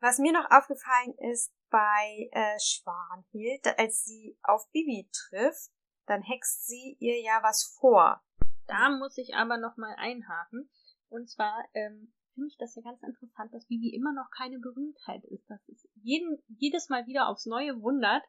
[0.00, 5.70] Was mir noch aufgefallen ist bei äh, Schwanhild, als sie auf Bibi trifft,
[6.06, 8.22] dann hext sie ihr ja was vor.
[8.66, 10.70] Da muss ich aber noch mal einhaken.
[11.08, 15.24] Und zwar ähm, finde ich das ja ganz interessant, dass Bibi immer noch keine Berühmtheit
[15.24, 15.50] ist.
[15.50, 18.22] Dass es jeden, jedes Mal wieder aufs Neue wundert,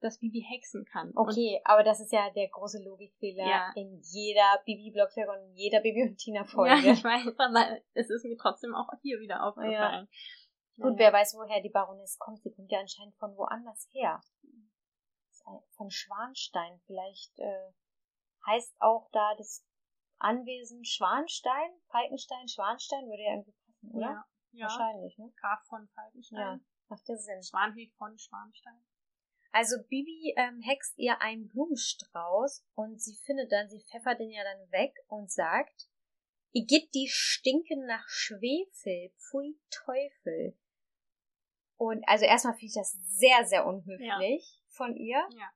[0.00, 1.12] dass Bibi hexen kann.
[1.14, 3.72] Okay, aber das ist ja der große Logikfehler Ja.
[3.74, 6.74] in jeder Bibi-Blogfolge und in jeder Bibi und Und, Tina-Folge.
[6.86, 10.06] ja, ich weiß, aber es ist mir trotzdem auch hier wieder aufgefallen.
[10.76, 12.42] Gut, wer weiß, woher die Baroness kommt.
[12.42, 14.20] Sie kommt ja anscheinend von woanders her.
[15.76, 16.80] Von Schwanstein.
[16.86, 17.70] Vielleicht äh,
[18.46, 19.64] heißt auch da das
[20.24, 24.06] Anwesen Schwanstein, Falkenstein, Schwanstein würde ja irgendwie passen, oder?
[24.06, 24.66] Ja, ja.
[24.66, 25.30] Wahrscheinlich, ne?
[25.36, 26.38] Graf von Falkenstein.
[26.40, 27.42] Ja, macht ja Sinn.
[27.42, 28.84] Schwanhild von Schwanstein.
[29.52, 34.42] Also Bibi ähm, hext ihr einen Blumenstrauß und sie findet dann, sie pfeffert den ja
[34.42, 35.88] dann weg und sagt,
[36.56, 40.56] Igitt die stinken nach Schwefel, pfui Teufel.
[41.76, 45.28] Und also erstmal finde ich das sehr, sehr unhöflich von ihr.
[45.36, 45.50] Ja.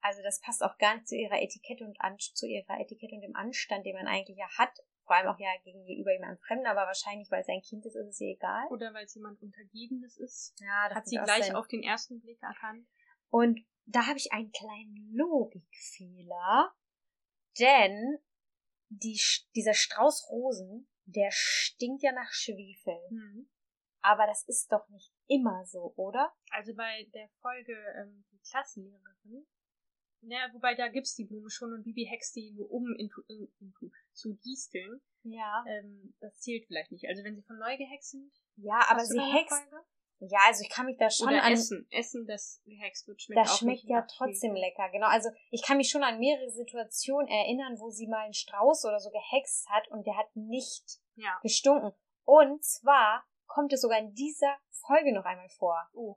[0.00, 3.22] Also das passt auch gar nicht zu ihrer Etikette und an, zu ihrer Etikette und
[3.22, 4.72] dem Anstand, den man eigentlich ja hat.
[5.04, 8.06] Vor allem auch ja gegenüber jemandem Fremden, aber wahrscheinlich, weil es ein Kind ist, ist
[8.06, 8.66] es ihr egal.
[8.70, 10.54] Oder weil es jemand Untergebenes ist.
[10.60, 11.56] Ja, das Hat sie gleich sein.
[11.56, 12.86] auf den ersten Blick erkannt.
[13.28, 16.72] Und da habe ich einen kleinen Logikfehler,
[17.58, 18.18] denn
[18.88, 19.20] die,
[19.54, 22.98] dieser Strauß Rosen, der stinkt ja nach Schwefel.
[23.08, 23.50] Hm.
[24.02, 26.32] Aber das ist doch nicht immer so, oder?
[26.50, 29.46] Also bei der Folge ähm, die Klassenlehrerin,
[30.22, 33.48] ne, wobei da gibt's die Blume schon und Bibi hext die nur um into, in,
[33.60, 35.00] into, zu disteln.
[35.22, 35.64] Ja.
[35.68, 37.06] Ähm, das zählt vielleicht nicht.
[37.08, 39.62] Also wenn sie von neu gehext sind, Ja, aber sie hext.
[40.22, 41.52] Ja, also ich kann mich da schon Oder an.
[41.52, 41.86] Essen.
[41.90, 44.60] Essen, das gehext wird, schmeckt Das auch schmeckt ja trotzdem Schwefel.
[44.60, 45.06] lecker, genau.
[45.06, 49.00] Also ich kann mich schon an mehrere Situationen erinnern, wo sie mal einen Strauß oder
[49.00, 51.38] so gehext hat und der hat nicht Ja.
[51.42, 51.92] gestunken.
[52.24, 55.88] Und zwar kommt es sogar in dieser Folge noch einmal vor.
[55.94, 56.16] Oh.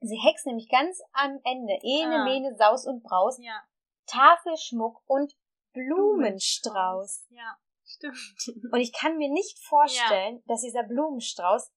[0.00, 2.24] Sie hext nämlich ganz am Ende Ene, Ah.
[2.24, 3.62] Mene, Saus und Braus, Ja.
[4.06, 5.34] Tafelschmuck und
[5.72, 7.26] Blumenstrauß.
[7.30, 8.16] Ja, stimmt.
[8.72, 11.70] Und ich kann mir nicht vorstellen, dass dieser Blumenstrauß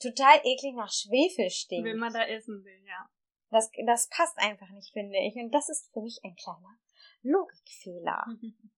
[0.00, 1.84] total eklig nach Schwefel stinkt.
[1.88, 3.08] Wenn man da essen will, ja.
[3.50, 5.34] Das, das passt einfach nicht, finde ich.
[5.36, 6.78] Und das ist für mich ein kleiner
[7.22, 8.26] Logikfehler.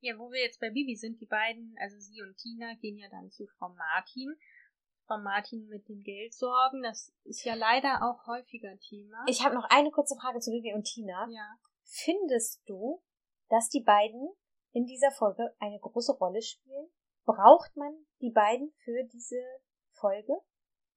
[0.00, 3.08] Ja, wo wir jetzt bei Bibi sind, die beiden, also sie und Tina, gehen ja
[3.08, 4.36] dann zu Frau Martin.
[5.06, 9.24] Frau Martin mit den Geldsorgen, das ist ja leider auch häufiger Thema.
[9.26, 11.26] Ich habe noch eine kurze Frage zu Vivi und Tina.
[11.30, 11.56] ja.
[11.88, 13.02] Findest du,
[13.48, 14.28] dass die beiden
[14.72, 16.88] in dieser Folge eine große Rolle spielen?
[17.24, 19.40] Braucht man die beiden für diese
[19.92, 20.32] Folge?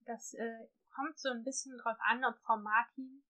[0.05, 3.23] Das äh, kommt so ein bisschen drauf an, ob Frau Martin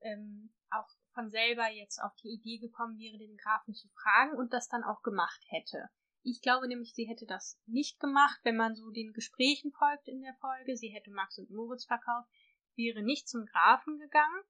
[0.00, 4.52] ähm, auch von selber jetzt auf die Idee gekommen wäre, den Grafen zu fragen und
[4.52, 5.90] das dann auch gemacht hätte.
[6.22, 10.22] Ich glaube nämlich, sie hätte das nicht gemacht, wenn man so den Gesprächen folgt in
[10.22, 10.76] der Folge.
[10.76, 12.28] Sie hätte Max und Moritz verkauft,
[12.76, 14.42] wäre nicht zum Grafen gegangen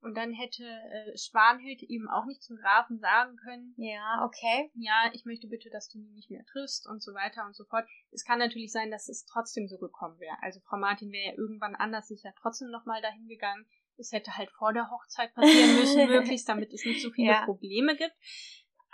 [0.00, 4.70] und dann hätte äh, Schwanhild eben auch nicht zum Grafen sagen können, Ja, okay.
[4.74, 7.64] ja, ich möchte bitte, dass du ihn nicht mehr triffst und so weiter und so
[7.64, 7.88] fort.
[8.12, 10.36] Es kann natürlich sein, dass es trotzdem so gekommen wäre.
[10.40, 13.66] Also Frau Martin wäre ja irgendwann anders sicher trotzdem nochmal dahin gegangen.
[13.96, 17.44] Es hätte halt vor der Hochzeit passieren müssen, möglichst, damit es nicht so viele Ja.
[17.44, 18.14] Probleme gibt.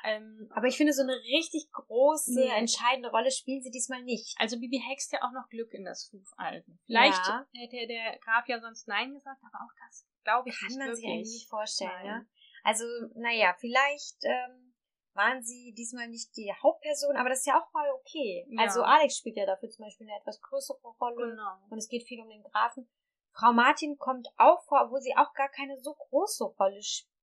[0.04, 2.48] Ähm, Aber ich finde, so eine richtig große, Nee.
[2.58, 4.34] entscheidende Rolle spielen sie diesmal nicht.
[4.38, 6.78] also Bibi hext ja auch noch Glück in das Hufalten.
[6.86, 7.46] Vielleicht Ja.
[7.54, 10.86] hätte der Graf ja sonst Nein gesagt, aber auch das glaube ich Kann nicht man
[10.88, 11.00] wirklich.
[11.00, 12.26] sich eigentlich nicht vorstellen, ne?
[12.62, 12.84] Also,
[13.14, 14.74] naja, vielleicht ähm,
[15.14, 18.46] waren sie diesmal nicht die Hauptperson, aber das ist ja auch mal okay.
[18.50, 18.62] Ja.
[18.62, 21.30] Also Alex spielt ja dafür zum Beispiel eine etwas größere Rolle.
[21.30, 21.56] Genau.
[21.70, 22.88] und es geht viel um den Grafen.
[23.32, 27.13] Frau Martin kommt auch vor, obwohl sie auch gar keine so große Rolle spielt.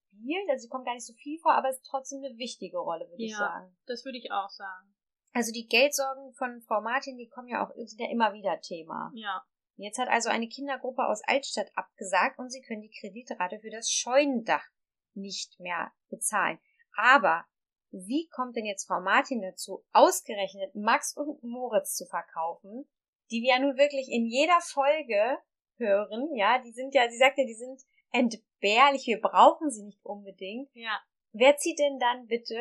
[0.49, 3.24] Also sie kommt gar nicht so viel vor, aber ist trotzdem eine wichtige Rolle, würde
[3.24, 3.38] ich Ja.
[3.38, 3.78] sagen.
[3.86, 4.93] Das würde ich auch sagen.
[5.34, 9.12] Also die Geldsorgen von Frau Martin, die kommen ja auch, sind ja immer wieder Thema.
[9.16, 9.43] Ja.
[9.78, 13.89] Jetzt hat also eine Kindergruppe aus Altstadt abgesagt und sie können die Kreditrate für das
[13.89, 14.66] Scheunendach
[15.14, 16.59] nicht mehr bezahlen.
[16.95, 17.45] Aber
[17.91, 22.88] wie kommt denn jetzt Frau Martin dazu, ausgerechnet Max und Moritz zu verkaufen,
[23.32, 25.38] die wir ja nun wirklich in jeder Folge
[25.78, 27.82] hören, ja, die sind ja, sie sagt ja, die sind
[28.12, 30.70] entbehrlich, wir brauchen sie nicht unbedingt.
[30.74, 30.99] Ja.
[31.34, 32.59] Wer zieht denn dann bitte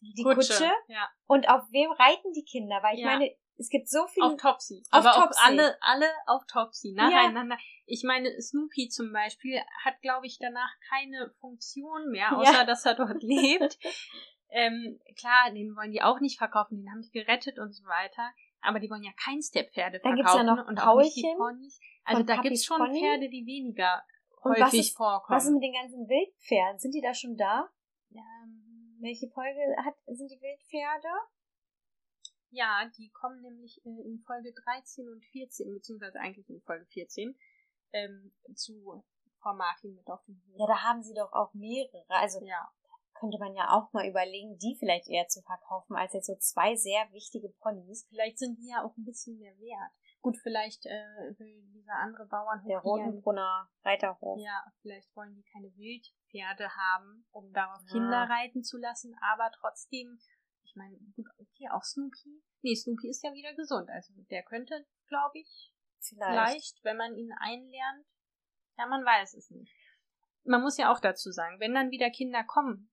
[0.00, 0.70] die Kutsche?
[0.88, 1.08] Ja.
[1.26, 2.82] Und auf wem reiten die Kinder?
[2.82, 3.06] Weil ich Ja.
[3.06, 4.82] meine, es gibt so viele Auf Topsy.
[4.90, 5.38] Auf Aber Topsy.
[5.40, 7.08] auch alle, alle auf Topsy, Ja.
[7.08, 7.56] nacheinander.
[7.86, 12.36] Ich meine, Snoopy zum Beispiel hat, glaube ich, danach keine Funktion mehr, Ja.
[12.36, 13.78] außer dass er dort lebt.
[14.48, 18.30] Ähm, klar, den wollen die auch nicht verkaufen, den haben die gerettet und so weiter.
[18.60, 21.80] Aber die wollen ja kein Step-Pferde verkaufen gibt's ja noch und auch nicht die Ponys.
[22.04, 23.00] Also da Papis gibt's schon Pony.
[23.00, 24.02] Pferde, die weniger
[24.42, 25.36] Und was häufig ist- vorkommen.
[25.36, 26.78] Was ist mit den ganzen Wildpferden?
[26.78, 27.68] Sind die da schon da?
[28.12, 31.08] ähm, Welche Folge hat, sind die Wildpferde?
[32.54, 37.34] ja, die kommen nämlich äh, in Folge 13 und 14, beziehungsweise eigentlich in Folge 14,
[37.92, 39.02] ähm, zu
[39.40, 40.56] Frau Martin mit auf dem Hof.
[40.60, 42.04] Ja, da haben sie doch auch mehrere.
[42.08, 42.70] Also Ja.
[43.14, 46.76] könnte man ja auch mal überlegen, die vielleicht eher zu verkaufen, als jetzt so zwei
[46.76, 48.06] sehr wichtige Ponys.
[48.10, 49.92] Vielleicht sind die ja auch ein bisschen mehr wert.
[50.22, 54.38] Gut, vielleicht äh, will dieser andere Bauernhof Der Rotenbrunner Reiterhof.
[54.40, 57.92] Ja, vielleicht wollen die keine Wildpferde haben, um darauf Ja.
[57.92, 60.16] Kinder reiten zu lassen, aber trotzdem,
[60.62, 62.40] ich meine, gut, okay, auch Snoopy.
[62.62, 66.50] Nee, Snoopy ist ja wieder gesund, also der könnte, glaube ich, Vielleicht.
[66.50, 68.06] vielleicht, wenn man ihn einlernt,
[68.78, 69.74] ja, man weiß es nicht.
[70.44, 72.91] Man muss ja auch dazu sagen, wenn dann wieder Kinder kommen,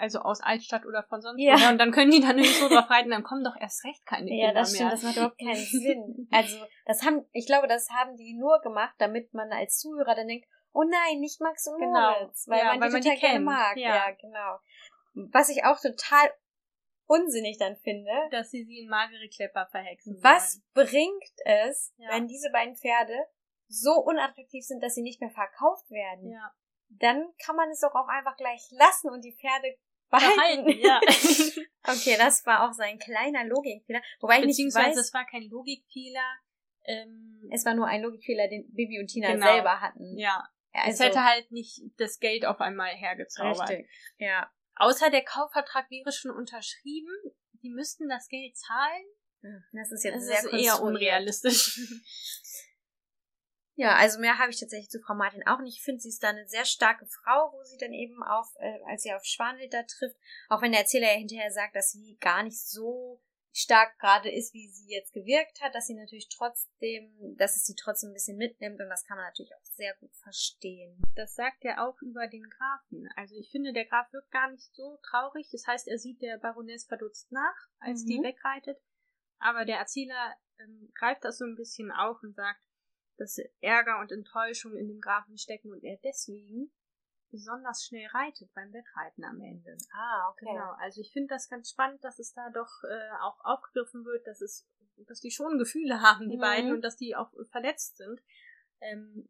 [0.00, 1.54] also aus Altstadt oder von sonst Ja.
[1.54, 4.04] woher, und dann können die dann nicht so drauf reiten, dann kommen doch erst recht
[4.06, 4.76] keine Kinder Ja, das mehr.
[4.78, 6.28] stimmt, das macht überhaupt keinen Sinn.
[6.30, 10.28] Also, das haben, ich glaube, das haben die nur gemacht, damit man als Zuhörer dann
[10.28, 12.12] denkt, oh nein, nicht Max und Genau.
[12.20, 13.76] Moritz, weil Ja, man weil die man total die gerne mag.
[13.76, 13.94] Ja.
[13.96, 14.10] Ja.
[14.12, 14.58] genau.
[15.32, 16.30] Was ich auch total
[17.06, 20.86] unsinnig dann finde, dass sie sie in magere Klepper verhexen was wollen.
[20.86, 22.10] bringt es, Ja.
[22.12, 23.16] wenn diese beiden Pferde
[23.66, 26.30] so unattraktiv sind, dass sie nicht mehr verkauft werden?
[26.30, 26.52] Ja.
[26.88, 29.76] Dann kann man es doch auch einfach gleich lassen und die Pferde
[30.10, 30.64] behalten.
[30.64, 31.00] Behalten, ja.
[31.82, 34.02] Okay, das war auch so ein kleiner Logikfehler.
[34.20, 36.26] Wobei ich nicht weiß, es war kein Logikfehler.
[36.84, 39.46] Ähm, es war nur ein Logikfehler, den Bibi und Tina Genau.
[39.46, 40.16] selber hatten.
[40.18, 43.70] ja, also, es hätte halt nicht das Geld auf einmal hergezaubert.
[43.70, 43.90] richtig.
[44.18, 44.50] Ja.
[44.76, 47.12] Außer der Kaufvertrag wäre schon unterschrieben.
[47.62, 49.04] Die müssten das Geld zahlen.
[49.72, 51.80] Das ist jetzt Das sehr ist eher unrealistisch.
[53.80, 55.78] Ja, also mehr habe ich tatsächlich zu Frau Martin auch nicht.
[55.78, 58.78] Ich finde, sie ist da eine sehr starke Frau, wo sie dann eben auf, äh,
[58.90, 60.16] als sie auf Schwanhild da trifft,
[60.50, 63.22] auch wenn der Erzähler ja hinterher sagt, dass sie gar nicht so
[63.52, 67.74] stark gerade ist, wie sie jetzt gewirkt hat, dass sie natürlich trotzdem, dass es sie
[67.74, 71.00] trotzdem ein bisschen mitnimmt und das kann man natürlich auch sehr gut verstehen.
[71.16, 73.08] Das sagt er auch über den Grafen.
[73.16, 75.48] Also ich finde, der Graf wirkt gar nicht so traurig.
[75.52, 78.24] Das heißt, er sieht der Baroness verdutzt nach, als die Mhm.
[78.24, 78.78] wegreitet.
[79.38, 82.60] Aber der Erzähler ähm, greift das so ein bisschen auf und sagt,
[83.20, 86.72] dass Ärger und Enttäuschung in dem Grafen stecken und er deswegen
[87.30, 89.76] besonders schnell reitet beim Wettreiten am Ende.
[89.92, 90.46] Ah, okay.
[90.46, 94.26] Genau, also ich finde das ganz spannend, dass es da doch äh, auch aufgegriffen wird,
[94.26, 94.66] dass es,
[95.06, 96.40] dass die schon Gefühle haben, die Mhm.
[96.40, 98.20] beiden, und dass die auch verletzt sind.
[98.80, 99.28] Ähm,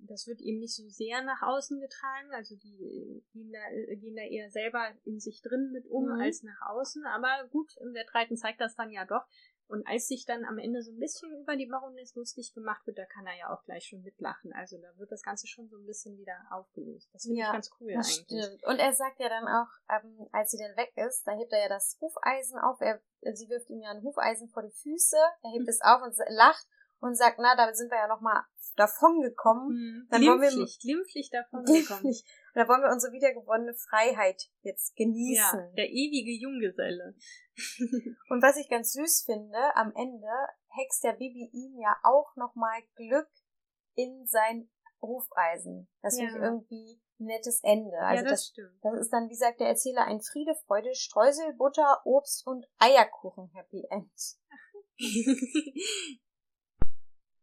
[0.00, 3.96] das wird eben nicht so sehr nach außen getragen, also die äh, gehen da, äh,
[3.96, 6.20] gehen da eher selber in sich drin mit um Mhm.
[6.20, 9.24] als nach außen, aber gut, im Wettreiten zeigt das dann ja doch.
[9.68, 12.98] Und als sich dann am Ende so ein bisschen über die Baroness lustig gemacht wird,
[12.98, 14.52] da kann er ja auch gleich schon mitlachen.
[14.54, 17.08] Also da wird das Ganze schon so ein bisschen wieder aufgelöst.
[17.12, 18.44] Das finde Ja, ich ganz cool Das eigentlich.
[18.44, 18.64] stimmt.
[18.66, 21.60] Und er sagt ja dann auch, ähm, als sie dann weg ist, da hebt er
[21.60, 22.80] ja das Hufeisen auf.
[22.80, 23.00] Er,
[23.34, 25.16] sie wirft ihm ja ein Hufeisen vor die Füße.
[25.42, 25.68] Er hebt Mhm.
[25.68, 26.66] es auf und lacht
[27.00, 28.44] und sagt, na, da sind wir ja noch mal
[28.78, 29.68] davon gekommen.
[29.68, 30.08] Mhm.
[30.10, 32.04] Dann wollen wir- glimpflich, glimpflich davon gekommen.
[32.04, 32.24] Und
[32.54, 35.74] da wollen wir unsere wiedergewonnene Freiheit jetzt Ja, genießen.
[35.76, 37.14] der ewige Junggeselle.
[38.30, 40.26] Und was ich ganz süß finde, am Ende
[40.70, 43.28] hext der Bibi ihm ja auch noch mal Glück
[43.94, 44.70] in sein
[45.00, 45.88] Hufeisen.
[46.02, 46.44] Das finde ich Ja.
[46.44, 47.96] irgendwie ein nettes Ende.
[47.98, 48.78] Also ja, das, das stimmt.
[48.82, 53.50] Das ist dann, wie sagt der Erzähler, ein Friede, Freude, Streusel, Butter, Obst und Eierkuchen
[53.54, 54.10] Happy End.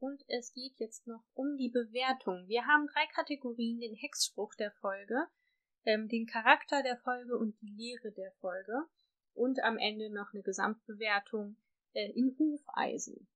[0.05, 2.47] Und es geht jetzt noch um die Bewertung.
[2.47, 5.27] Wir haben drei Kategorien, den Hexspruch der Folge,
[5.83, 8.83] ähm, den Charakter der Folge und die Lehre der Folge.
[9.33, 11.57] Und am Ende noch eine Gesamtbewertung
[11.93, 13.27] äh, in Hufeisen.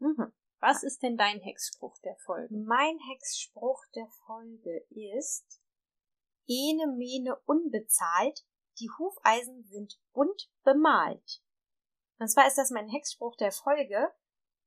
[0.00, 0.32] Mhm.
[0.58, 2.56] Was ist denn dein Hexspruch der Folge?
[2.56, 5.62] Mein Hexspruch der Folge ist
[6.48, 8.44] Ene Mene unbezahlt,
[8.80, 11.40] die Hufeisen sind bunt bemalt.
[12.18, 14.12] Und zwar ist das mein Hexspruch der Folge,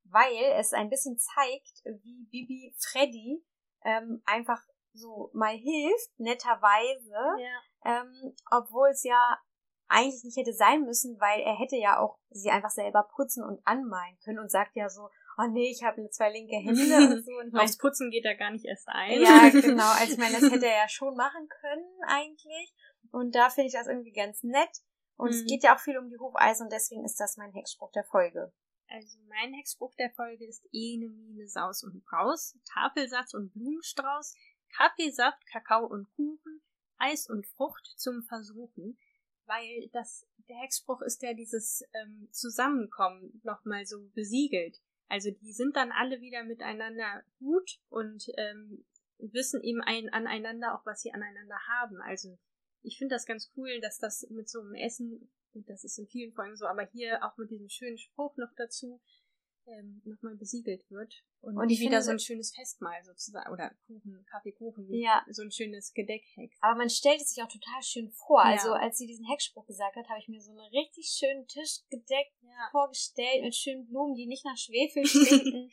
[0.05, 3.43] weil es ein bisschen zeigt, wie Bibi Freddy
[3.83, 4.61] ähm, einfach
[4.93, 8.01] so mal hilft, netterweise, Ja.
[8.01, 9.39] ähm, obwohl es ja
[9.87, 13.59] eigentlich nicht hätte sein müssen, weil er hätte ja auch sie einfach selber putzen und
[13.65, 16.73] anmalen können und sagt ja so, oh nee, ich habe zwei linke Hände
[17.15, 17.31] und so.
[17.39, 19.21] Und Aufs Putzen geht er gar nicht erst ein.
[19.21, 19.89] ja, genau.
[19.99, 22.73] Also ich meine, das hätte er ja schon machen können eigentlich.
[23.11, 24.69] Und da finde ich das irgendwie ganz nett.
[25.17, 25.47] Und es Mhm.
[25.47, 28.53] geht ja auch viel um die Hufeisen und deswegen ist das mein Hexspruch der Folge.
[28.89, 34.35] Also mein Hexspruch der Folge ist Ene, Mine, Saus und Braus, Tafelsatz und Blumenstrauß,
[34.75, 36.61] Kaffeesaft, Kakao und Kuchen,
[36.97, 38.97] Eis und Frucht zum Versuchen,
[39.45, 44.81] weil das der Hexspruch ist ja dieses ähm, Zusammenkommen nochmal so besiegelt.
[45.07, 48.85] Also die sind dann alle wieder miteinander gut und ähm,
[49.17, 52.01] wissen eben ein, aneinander auch, was sie aneinander haben.
[52.01, 52.37] Also
[52.81, 56.07] ich finde das ganz cool, dass das mit so einem Essen, gut, das ist in
[56.07, 59.01] vielen Folgen so, aber hier auch mit diesem schönen Spruch noch dazu,
[59.67, 61.13] ähm, nochmal besiegelt wird.
[61.41, 65.23] Und, und ich wieder finde, so ein schönes Festmahl sozusagen, oder Kuchen, Kaffeekuchen, ja.
[65.29, 66.51] so ein schönes Gedeckheck.
[66.59, 68.43] Aber man stellt es sich auch total schön vor.
[68.43, 68.51] Ja.
[68.51, 71.79] Also als sie diesen Heckspruch gesagt hat, habe ich mir so einen richtig schönen Tisch
[71.89, 72.67] gedeckt ja.
[72.71, 75.71] vorgestellt mit schönen Blumen, die nicht nach Schwefel stinken.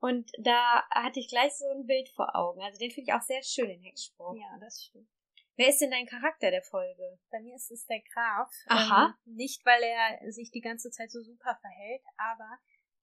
[0.00, 2.60] und da hatte ich gleich so ein Bild vor Augen.
[2.62, 4.34] Also den finde ich auch sehr schön, den Heckspruch.
[4.36, 5.08] Ja, das stimmt.
[5.56, 7.18] Wer ist denn dein Charakter der Folge?
[7.30, 8.50] Bei mir ist es der Graf.
[8.66, 9.16] Aha.
[9.26, 12.58] Ähm, nicht, weil er sich die ganze Zeit so super verhält, aber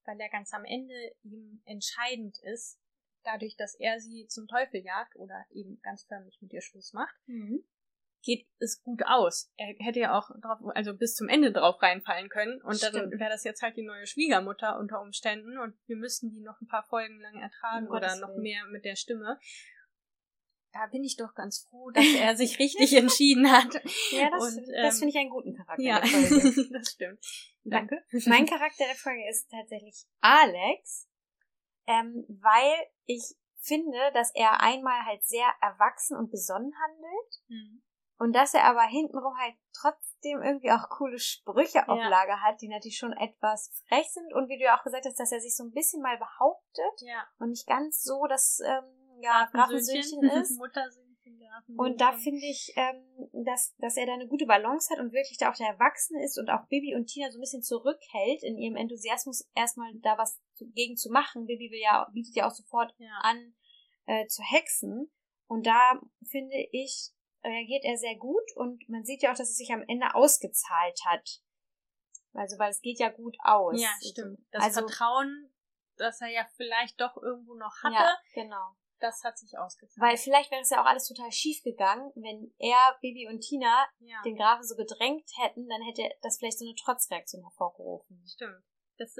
[0.05, 0.93] weil er ganz am Ende
[1.23, 2.79] ihm entscheidend ist,
[3.23, 7.15] dadurch, dass er sie zum Teufel jagt oder eben ganz förmlich mit ihr Schluss macht,
[7.27, 7.63] mhm.
[8.23, 9.53] geht es gut aus.
[9.57, 12.95] Er hätte ja auch drauf, also bis zum Ende drauf reinfallen können und Stimmt.
[12.95, 16.59] dann wäre das jetzt halt die neue Schwiegermutter unter Umständen und wir müssten die noch
[16.59, 19.39] ein paar Folgen lang ertragen um oder noch mehr mit der Stimme
[20.73, 23.81] da bin ich doch ganz froh, dass er sich richtig entschieden hat.
[24.11, 25.83] Ja, das, ähm, das finde ich einen guten Charakter.
[25.83, 25.99] Ja,
[26.71, 27.19] das stimmt.
[27.63, 28.03] Danke.
[28.25, 31.07] Mein Charakter der Folge ist tatsächlich Alex,
[31.87, 32.73] ähm, weil
[33.05, 37.83] ich finde, dass er einmal halt sehr erwachsen und besonnen handelt mhm.
[38.17, 42.09] und dass er aber hintenrum halt trotzdem irgendwie auch coole Sprüche auf ja.
[42.09, 45.19] Lager hat, die natürlich schon etwas frech sind und wie du ja auch gesagt hast,
[45.19, 47.23] dass er sich so ein bisschen mal behauptet ja.
[47.37, 50.59] und nicht ganz so das ähm, Grafensöhnchen ist.
[51.77, 55.37] Und da finde ich, ähm, dass, dass er da eine gute Balance hat und wirklich
[55.37, 58.57] da auch der Erwachsene ist und auch Bibi und Tina so ein bisschen zurückhält in
[58.57, 60.39] ihrem Enthusiasmus, erstmal da was
[60.73, 61.45] gegen zu machen.
[61.45, 63.19] Bibi will ja, bietet ja auch sofort ja.
[63.21, 63.53] an,
[64.05, 65.11] äh, zu hexen.
[65.47, 65.99] Und da
[66.29, 67.11] finde ich,
[67.43, 70.99] reagiert er sehr gut und man sieht ja auch, dass es sich am Ende ausgezahlt
[71.05, 71.41] hat.
[72.33, 73.81] Also, weil es geht ja gut aus.
[73.81, 74.39] Ja, stimmt.
[74.51, 75.51] Das also, Vertrauen,
[75.97, 77.95] das er ja vielleicht doch irgendwo noch hatte.
[77.95, 79.99] Ja, genau das hat sich ausgezahlt.
[79.99, 83.87] Weil vielleicht wäre es ja auch alles total schief gegangen, wenn er, Bibi und Tina
[83.99, 84.21] ja.
[84.23, 88.23] den Grafen so gedrängt hätten, dann hätte das vielleicht so eine Trotzreaktion hervorgerufen.
[88.27, 88.63] Stimmt.
[88.97, 89.15] Das,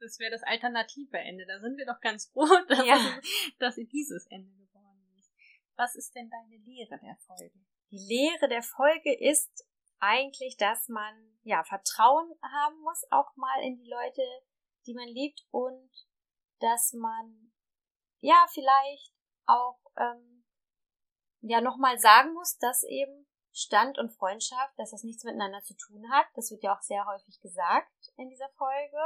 [0.00, 1.46] das wäre das alternative Ende.
[1.46, 3.20] Da sind wir doch ganz froh, dass, ja.
[3.58, 5.32] dass dieses Ende geworden ist.
[5.76, 7.52] Was ist denn deine Lehre der Folge?
[7.90, 9.66] Die Lehre der Folge ist
[9.98, 14.22] eigentlich, dass man ja Vertrauen haben muss, auch mal in die Leute,
[14.86, 15.90] die man liebt und
[16.60, 17.52] dass man
[18.24, 19.12] ja vielleicht
[19.46, 20.44] auch ähm,
[21.42, 26.10] ja nochmal sagen muss, dass eben Stand und Freundschaft, dass das nichts miteinander zu tun
[26.10, 26.26] hat.
[26.34, 28.98] Das wird ja auch sehr häufig gesagt in dieser Folge.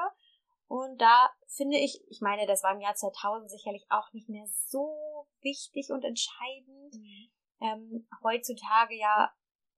[0.68, 4.46] Und da finde ich, ich meine, das war im Jahr 2000 sicherlich auch nicht mehr
[4.46, 6.94] so wichtig und entscheidend.
[6.94, 7.30] Mhm.
[7.60, 9.32] Ähm, heutzutage ja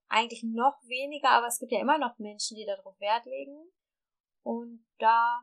[0.07, 3.71] eigentlich noch weniger, aber es gibt ja immer noch Menschen, die darauf Wert legen.
[4.43, 5.41] Und da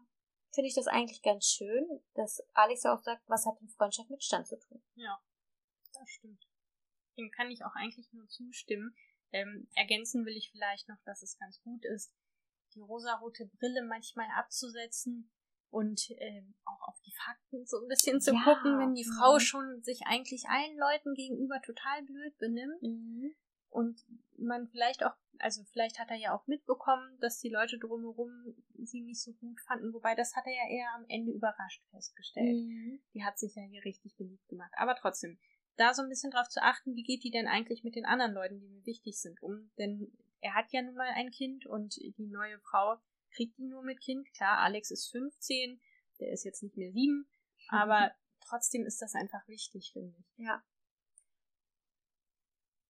[0.59, 4.25] finde ich das eigentlich ganz schön, dass Alex auch sagt, was hat denn Freundschaft mit
[4.25, 4.83] Stand zu tun?
[4.97, 5.17] Ja,
[5.93, 6.49] das stimmt.
[7.17, 8.93] Dem kann ich auch eigentlich nur zustimmen.
[9.31, 12.13] Ähm, ergänzen will ich vielleicht noch, dass es ganz gut ist,
[12.75, 15.31] die rosarote Brille manchmal abzusetzen
[15.71, 19.35] und ähm, auch auf die Fakten so ein bisschen zu ja, gucken, wenn die Frau
[19.35, 19.41] ja.
[19.41, 23.37] schon sich eigentlich allen Leuten gegenüber total blöd benimmt mhm.
[23.71, 24.01] Und
[24.37, 28.31] man vielleicht auch, also vielleicht hat er ja auch mitbekommen, dass die Leute drumherum
[28.79, 32.57] sie nicht so gut fanden, wobei das hat er ja eher am Ende überrascht festgestellt.
[32.57, 33.01] Mhm.
[33.15, 34.73] Die hat sich ja hier richtig beliebt gemacht.
[34.77, 35.39] Aber trotzdem,
[35.77, 38.33] da so ein bisschen drauf zu achten, wie geht die denn eigentlich mit den anderen
[38.33, 39.71] Leuten, die mir wichtig sind, um.
[39.79, 42.97] Denn er hat ja nun mal ein Kind und die neue Frau
[43.33, 44.33] kriegt ihn nur mit Kind.
[44.35, 45.81] Klar, Alex ist 15,
[46.21, 47.29] der ist jetzt nicht mehr sieben,
[47.71, 47.79] mhm.
[47.79, 50.45] aber trotzdem ist das einfach wichtig, finde ich.
[50.45, 50.63] Ja.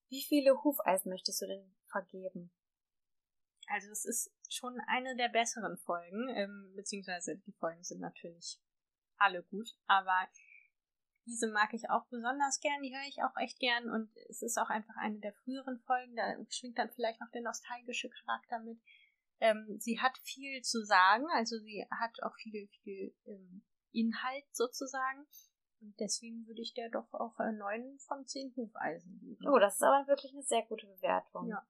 [0.08, 2.50] Wie viele Hufeisen möchtest du denn vergeben?
[3.66, 8.58] Also es ist schon eine der besseren Folgen, ähm, beziehungsweise die Folgen sind natürlich
[9.18, 10.28] alle gut, aber
[11.26, 14.56] diese mag ich auch besonders gern, die höre ich auch echt gern und es ist
[14.56, 18.80] auch einfach eine der früheren Folgen, da schwingt dann vielleicht noch der nostalgische Charakter mit.
[19.40, 25.26] Ähm, sie hat viel zu sagen, also sie hat auch viel, viel ähm, Inhalt sozusagen.
[25.80, 29.48] Und deswegen würde ich der doch auch äh, 9 von 10 Hufeisen geben.
[29.48, 31.48] Oh, das ist aber wirklich eine sehr gute Bewertung.
[31.48, 31.66] Ja.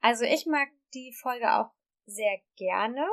[0.00, 1.70] Also ich mag die Folge auch
[2.06, 3.06] sehr gerne.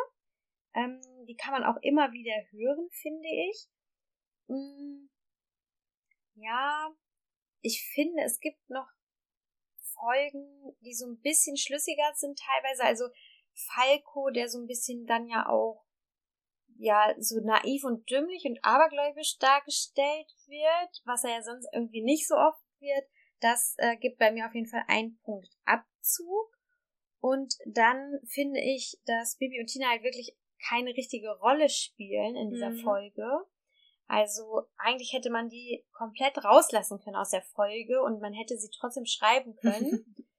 [0.74, 3.68] Ähm, die kann man auch immer wieder hören, finde ich.
[4.48, 5.08] Mm,
[6.36, 6.94] ja,
[7.62, 8.88] ich finde, es gibt noch
[9.94, 12.84] Folgen, die so ein bisschen schlüssiger sind teilweise.
[12.84, 13.06] Also
[13.54, 15.85] Falco, der so ein bisschen dann ja auch
[16.78, 22.28] ja so naiv und dümmlich und abergläubisch dargestellt wird, was er ja sonst irgendwie nicht
[22.28, 23.05] so oft wird,
[23.39, 26.51] das äh, gibt bei mir auf jeden Fall einen Punkt Abzug.
[27.19, 32.49] Und dann finde ich, dass Bibi und Tina halt wirklich keine richtige Rolle spielen in
[32.49, 32.80] dieser mhm.
[32.80, 33.26] Folge.
[34.07, 38.69] Also eigentlich hätte man die komplett rauslassen können aus der Folge und man hätte sie
[38.80, 40.15] trotzdem schreiben können.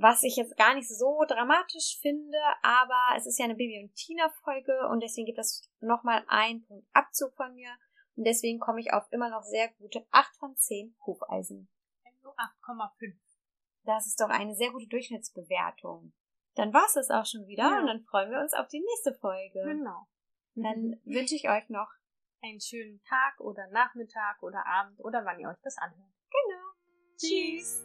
[0.00, 3.94] was ich jetzt gar nicht so dramatisch finde, aber es ist ja eine Baby- und
[3.96, 7.70] Tina-Folge und deswegen gibt es nochmal einen Punkt Abzug von mir
[8.16, 11.68] und deswegen komme ich auf immer noch sehr gute 8 von 10 Hufeisen.
[12.04, 13.16] Also 8,5.
[13.84, 16.12] Das ist doch eine sehr gute Durchschnittsbewertung.
[16.54, 17.80] Dann war's es auch schon wieder Ja.
[17.80, 19.62] und dann freuen wir uns auf die nächste Folge.
[19.64, 20.06] Genau.
[20.54, 21.90] Dann wünsche ich euch noch
[22.42, 26.12] einen schönen Tag oder Nachmittag oder Abend oder wann ihr euch das anhört.
[26.30, 26.68] genau.
[27.16, 27.84] Tschüss.